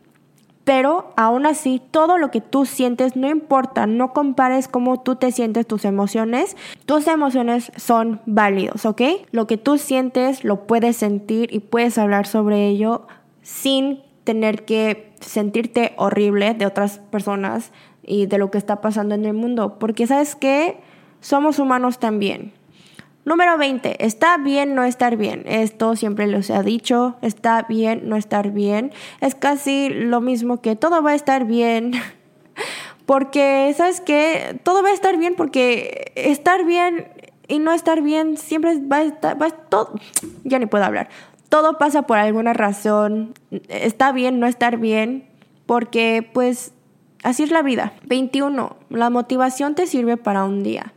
[0.66, 5.32] pero aún así, todo lo que tú sientes no importa, no compares cómo tú te
[5.32, 6.58] sientes tus emociones.
[6.88, 9.02] Tus emociones son válidos, ¿ok?
[9.32, 13.06] Lo que tú sientes lo puedes sentir y puedes hablar sobre ello
[13.44, 17.72] sin tener que sentirte horrible de otras personas
[18.06, 19.78] y de lo que está pasando en el mundo.
[19.80, 20.78] Porque sabes que
[21.20, 22.54] somos humanos también.
[23.26, 24.06] Número 20.
[24.06, 25.44] Está bien no estar bien.
[25.48, 27.16] Esto siempre les he dicho.
[27.24, 28.92] Está bien no estar bien.
[29.20, 31.94] Es casi lo mismo que todo va a estar bien.
[33.08, 34.60] Porque, ¿sabes qué?
[34.64, 37.08] Todo va a estar bien porque estar bien
[37.48, 39.40] y no estar bien siempre va a estar...
[39.40, 39.94] Va todo,
[40.44, 41.10] ya ni puedo hablar.
[41.50, 43.36] Todo pasa por alguna razón.
[43.70, 45.28] Está bien no estar bien
[45.68, 46.74] porque, pues,
[47.26, 47.94] así es la vida.
[48.08, 48.76] 21.
[48.90, 50.94] La motivación te sirve para un día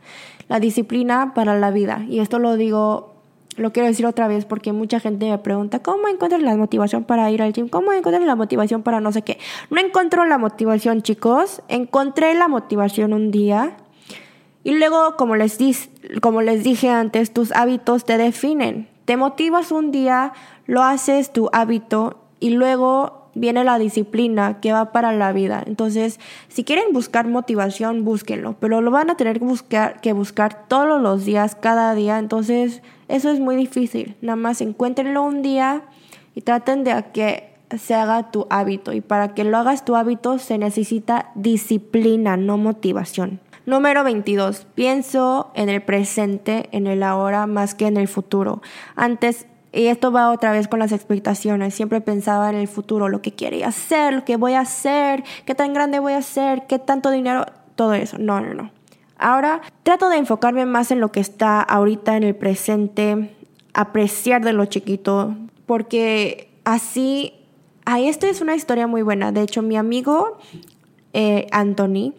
[0.49, 2.03] la disciplina para la vida.
[2.09, 3.13] Y esto lo digo,
[3.55, 7.31] lo quiero decir otra vez porque mucha gente me pregunta, ¿cómo encuentras la motivación para
[7.31, 7.69] ir al gym?
[7.69, 9.37] ¿Cómo encuentras la motivación para no sé qué?
[9.69, 11.61] No encontró la motivación, chicos.
[11.69, 13.77] Encontré la motivación un día.
[14.63, 15.57] Y luego, como les,
[16.19, 18.89] como les dije antes, tus hábitos te definen.
[19.05, 20.33] Te motivas un día,
[20.65, 25.63] lo haces tu hábito y luego viene la disciplina que va para la vida.
[25.65, 30.67] Entonces, si quieren buscar motivación, búsquenlo, pero lo van a tener que buscar, que buscar
[30.67, 32.19] todos los días, cada día.
[32.19, 34.15] Entonces, eso es muy difícil.
[34.21, 35.83] Nada más encuéntrenlo un día
[36.35, 38.93] y traten de que se haga tu hábito.
[38.93, 43.39] Y para que lo hagas tu hábito se necesita disciplina, no motivación.
[43.65, 44.65] Número 22.
[44.73, 48.61] Pienso en el presente, en el ahora, más que en el futuro.
[48.95, 51.73] Antes y esto va otra vez con las expectaciones.
[51.73, 55.55] Siempre pensaba en el futuro, lo que quería hacer, lo que voy a hacer, qué
[55.55, 57.45] tan grande voy a ser, qué tanto dinero,
[57.75, 58.17] todo eso.
[58.17, 58.71] No, no, no.
[59.17, 63.35] Ahora trato de enfocarme más en lo que está ahorita en el presente,
[63.73, 67.33] apreciar de lo chiquito, porque así,
[67.85, 69.31] ahí esta es una historia muy buena.
[69.31, 70.39] De hecho, mi amigo
[71.13, 72.13] eh, Anthony,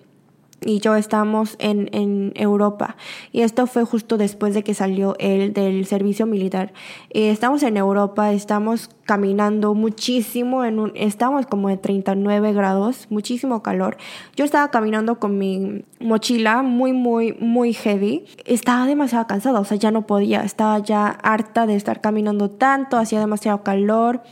[0.63, 2.97] y yo estábamos en, en, Europa.
[3.33, 6.73] Y esto fue justo después de que salió él del servicio militar.
[7.11, 13.63] Eh, estamos en Europa, estamos caminando muchísimo, en un, estamos como de 39 grados, muchísimo
[13.63, 13.97] calor.
[14.37, 18.25] Yo estaba caminando con mi mochila muy, muy, muy heavy.
[18.45, 22.99] Estaba demasiado cansada, o sea, ya no podía, estaba ya harta de estar caminando tanto,
[22.99, 24.23] hacía demasiado calor.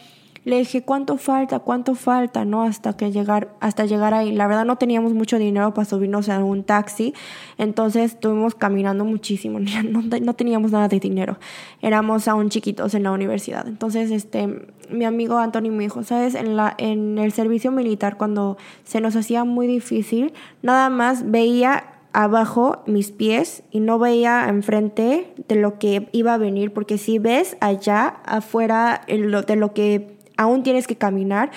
[0.48, 1.58] Le dije, ¿cuánto falta?
[1.58, 2.46] ¿Cuánto falta?
[2.46, 2.62] ¿No?
[2.62, 4.32] Hasta que llegar, hasta llegar ahí.
[4.32, 7.12] La verdad no teníamos mucho dinero para subirnos a un taxi.
[7.58, 9.58] Entonces estuvimos caminando muchísimo.
[9.88, 11.36] No, no teníamos nada de dinero.
[11.82, 13.68] Éramos aún chiquitos en la universidad.
[13.68, 16.34] Entonces, este, mi amigo Anthony me dijo, ¿sabes?
[16.34, 20.32] En, la, en el servicio militar, cuando se nos hacía muy difícil,
[20.62, 26.38] nada más veía abajo mis pies y no veía enfrente de lo que iba a
[26.38, 31.50] venir, porque si ves allá afuera de lo que aún tienes que caminar,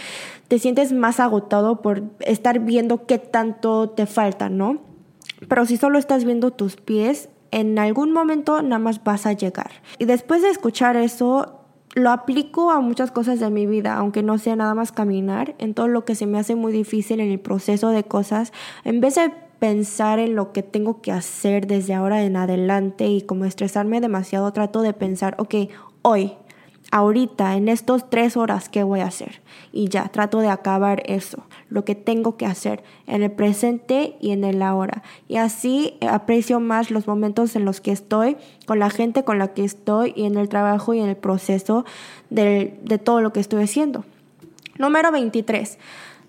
[0.50, 4.82] te sientes más agotado por estar viendo qué tanto te falta, ¿no?
[5.48, 9.72] Pero si solo estás viendo tus pies, en algún momento nada más vas a llegar.
[10.00, 11.62] Y después de escuchar eso,
[11.94, 15.74] lo aplico a muchas cosas de mi vida, aunque no sea nada más caminar, en
[15.74, 18.52] todo lo que se me hace muy difícil en el proceso de cosas,
[18.84, 23.22] en vez de pensar en lo que tengo que hacer desde ahora en adelante y
[23.22, 25.56] como estresarme demasiado, trato de pensar, ok,
[26.02, 26.34] hoy,
[26.92, 29.42] ahorita, en estos tres horas, ¿qué voy a hacer?
[29.72, 34.32] Y ya, trato de acabar eso, lo que tengo que hacer en el presente y
[34.32, 35.02] en el ahora.
[35.28, 39.54] Y así aprecio más los momentos en los que estoy, con la gente con la
[39.54, 41.86] que estoy y en el trabajo y en el proceso
[42.30, 44.04] de todo lo que estoy haciendo.
[44.78, 45.80] Número 23.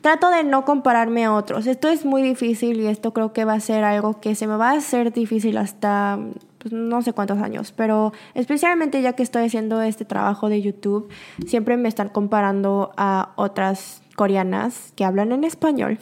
[0.02, 1.66] Trato de no compararme a otros.
[1.66, 4.56] Esto es muy difícil y esto creo que va a ser algo que se me
[4.56, 6.18] va a hacer difícil hasta
[6.62, 11.08] pues, no sé cuántos años, pero especialmente ya que estoy haciendo este trabajo de YouTube,
[11.44, 15.98] siempre me están comparando a otras coreanas que hablan en español.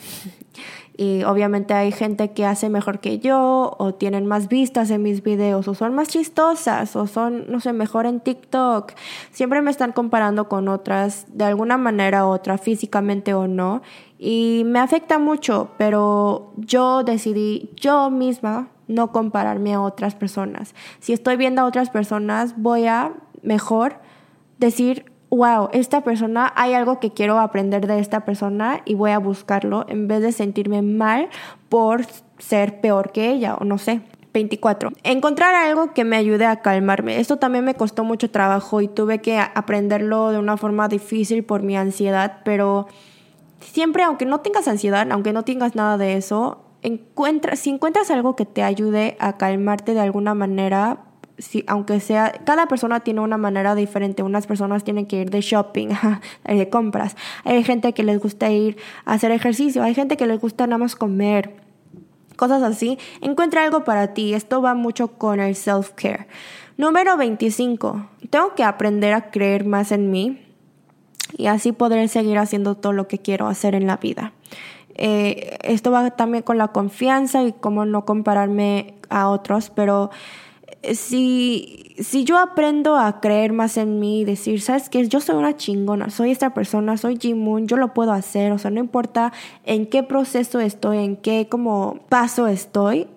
[0.99, 5.23] Y obviamente hay gente que hace mejor que yo, o tienen más vistas en mis
[5.23, 8.93] videos, o son más chistosas, o son, no sé, mejor en TikTok.
[9.31, 13.81] Siempre me están comparando con otras, de alguna manera u otra, físicamente o no.
[14.19, 20.75] Y me afecta mucho, pero yo decidí, yo misma, no compararme a otras personas.
[20.99, 23.13] Si estoy viendo a otras personas, voy a
[23.43, 24.01] mejor
[24.59, 29.19] decir, wow, esta persona, hay algo que quiero aprender de esta persona y voy a
[29.19, 31.29] buscarlo en vez de sentirme mal
[31.69, 32.05] por
[32.39, 34.03] ser peor que ella o no sé.
[34.33, 34.93] 24.
[35.03, 37.19] Encontrar algo que me ayude a calmarme.
[37.19, 41.63] Esto también me costó mucho trabajo y tuve que aprenderlo de una forma difícil por
[41.63, 42.87] mi ansiedad, pero
[43.61, 48.37] siempre, aunque no tengas ansiedad, aunque no tengas nada de eso, encuentra, si encuentras algo
[48.37, 51.05] que te ayude a calmarte de alguna manera,
[51.39, 54.23] si, aunque sea, cada persona tiene una manera diferente.
[54.23, 55.89] Unas personas tienen que ir de shopping,
[56.45, 57.17] de compras.
[57.45, 59.83] Hay gente que les gusta ir a hacer ejercicio.
[59.83, 61.57] Hay gente que les gusta nada más comer.
[62.37, 62.99] Cosas así.
[63.21, 64.35] Encuentra algo para ti.
[64.35, 66.27] Esto va mucho con el self-care.
[66.77, 68.07] Número 25.
[68.31, 70.47] Tengo que aprender a creer más en mí
[71.37, 74.33] y así poder seguir haciendo todo lo que quiero hacer en la vida.
[75.03, 80.11] Eh, esto va también con la confianza y cómo no compararme a otros, pero
[80.83, 85.09] eh, si, si yo aprendo a creer más en mí y decir, ¿sabes qué?
[85.09, 88.71] Yo soy una chingona, soy esta persona, soy Jimun, yo lo puedo hacer, o sea,
[88.71, 89.33] no importa
[89.65, 93.09] en qué proceso estoy, en qué como paso estoy,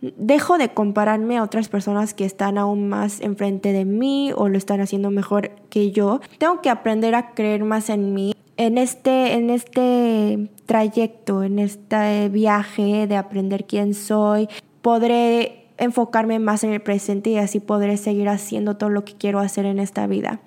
[0.00, 4.56] dejo de compararme a otras personas que están aún más enfrente de mí o lo
[4.56, 6.22] están haciendo mejor que yo.
[6.38, 8.34] Tengo que aprender a creer más en mí.
[8.56, 14.48] En este, en este trayecto, en este viaje de aprender quién soy,
[14.80, 19.38] podré enfocarme más en el presente y así podré seguir haciendo todo lo que quiero
[19.40, 20.40] hacer en esta vida.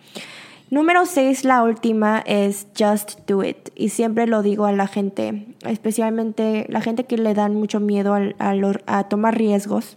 [0.71, 3.69] Número 6, la última, es just do it.
[3.75, 8.17] Y siempre lo digo a la gente, especialmente la gente que le dan mucho miedo
[8.39, 9.95] a, tomar riesgos.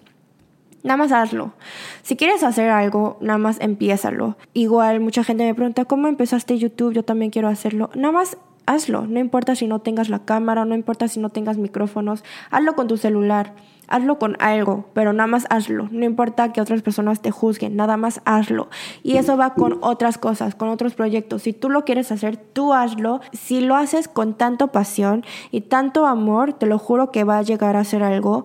[0.83, 1.55] Nada más hazlo.
[2.03, 4.37] Si quieres hacer algo, nada más empiézalo.
[4.53, 6.93] Igual mucha gente me pregunta, ¿cómo empezaste YouTube?
[6.93, 7.89] Yo también quiero hacerlo.
[7.95, 8.37] Nada más
[8.69, 9.07] hazlo.
[9.07, 12.25] No importa si no tengas la cámara, no importa si no tengas micrófonos.
[12.51, 13.55] Hazlo con tu celular
[13.89, 15.89] hazlo con algo, pero nada más hazlo.
[15.91, 18.69] No importa que otras personas te juzguen, nada más hazlo.
[19.03, 21.43] Y eso va con otras cosas, con otros proyectos.
[21.43, 23.21] Si tú lo quieres hacer, tú hazlo.
[23.33, 27.43] Si lo haces con tanto pasión y tanto amor, te lo juro que va a
[27.43, 28.45] llegar a ser algo,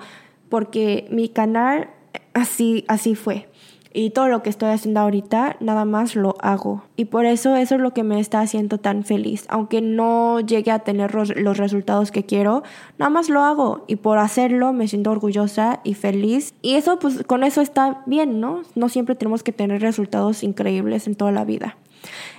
[0.49, 1.89] porque mi canal
[2.33, 3.49] así, así fue.
[3.95, 6.83] Y todo lo que estoy haciendo ahorita, nada más lo hago.
[6.95, 9.45] Y por eso eso es lo que me está haciendo tan feliz.
[9.49, 12.63] Aunque no llegue a tener los resultados que quiero,
[12.97, 13.85] nada más lo hago.
[13.87, 16.55] Y por hacerlo me siento orgullosa y feliz.
[16.63, 18.63] Y eso, pues con eso está bien, ¿no?
[18.73, 21.77] No siempre tenemos que tener resultados increíbles en toda la vida.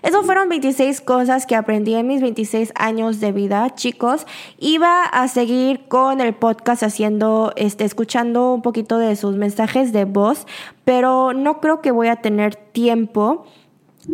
[0.02, 4.26] Eso fueron 26 cosas que aprendí en mis 26 años de vida, chicos.
[4.58, 10.04] Iba a seguir con el podcast haciendo, este, escuchando un poquito de sus mensajes de
[10.04, 10.46] voz,
[10.84, 13.46] pero no creo que voy a tener tiempo.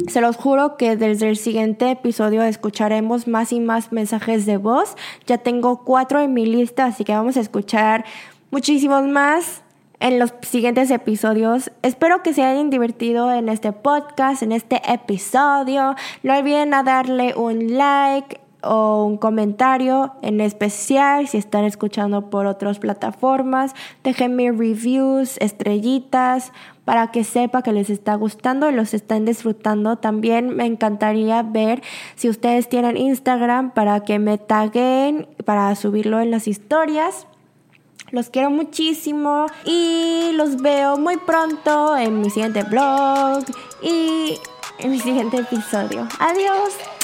[0.07, 4.95] Se los juro que desde el siguiente episodio escucharemos más y más mensajes de voz.
[5.27, 8.05] Ya tengo cuatro en mi lista, así que vamos a escuchar
[8.53, 9.63] muchísimos más
[10.01, 11.71] en los siguientes episodios.
[11.83, 15.95] Espero que se hayan divertido en este podcast, en este episodio.
[16.23, 22.79] No olviden darle un like o un comentario en especial si están escuchando por otras
[22.79, 23.75] plataformas.
[24.03, 26.53] Déjenme reviews, estrellitas
[26.85, 29.97] para que sepa que les está gustando y los están disfrutando.
[29.97, 31.83] También me encantaría ver
[32.17, 37.27] si ustedes tienen Instagram para que me taguen para subirlo en las historias.
[38.11, 43.45] Los quiero muchísimo y los veo muy pronto en mi siguiente blog
[43.83, 44.39] y
[44.79, 46.09] en mi siguiente episodio.
[46.19, 47.00] Adiós.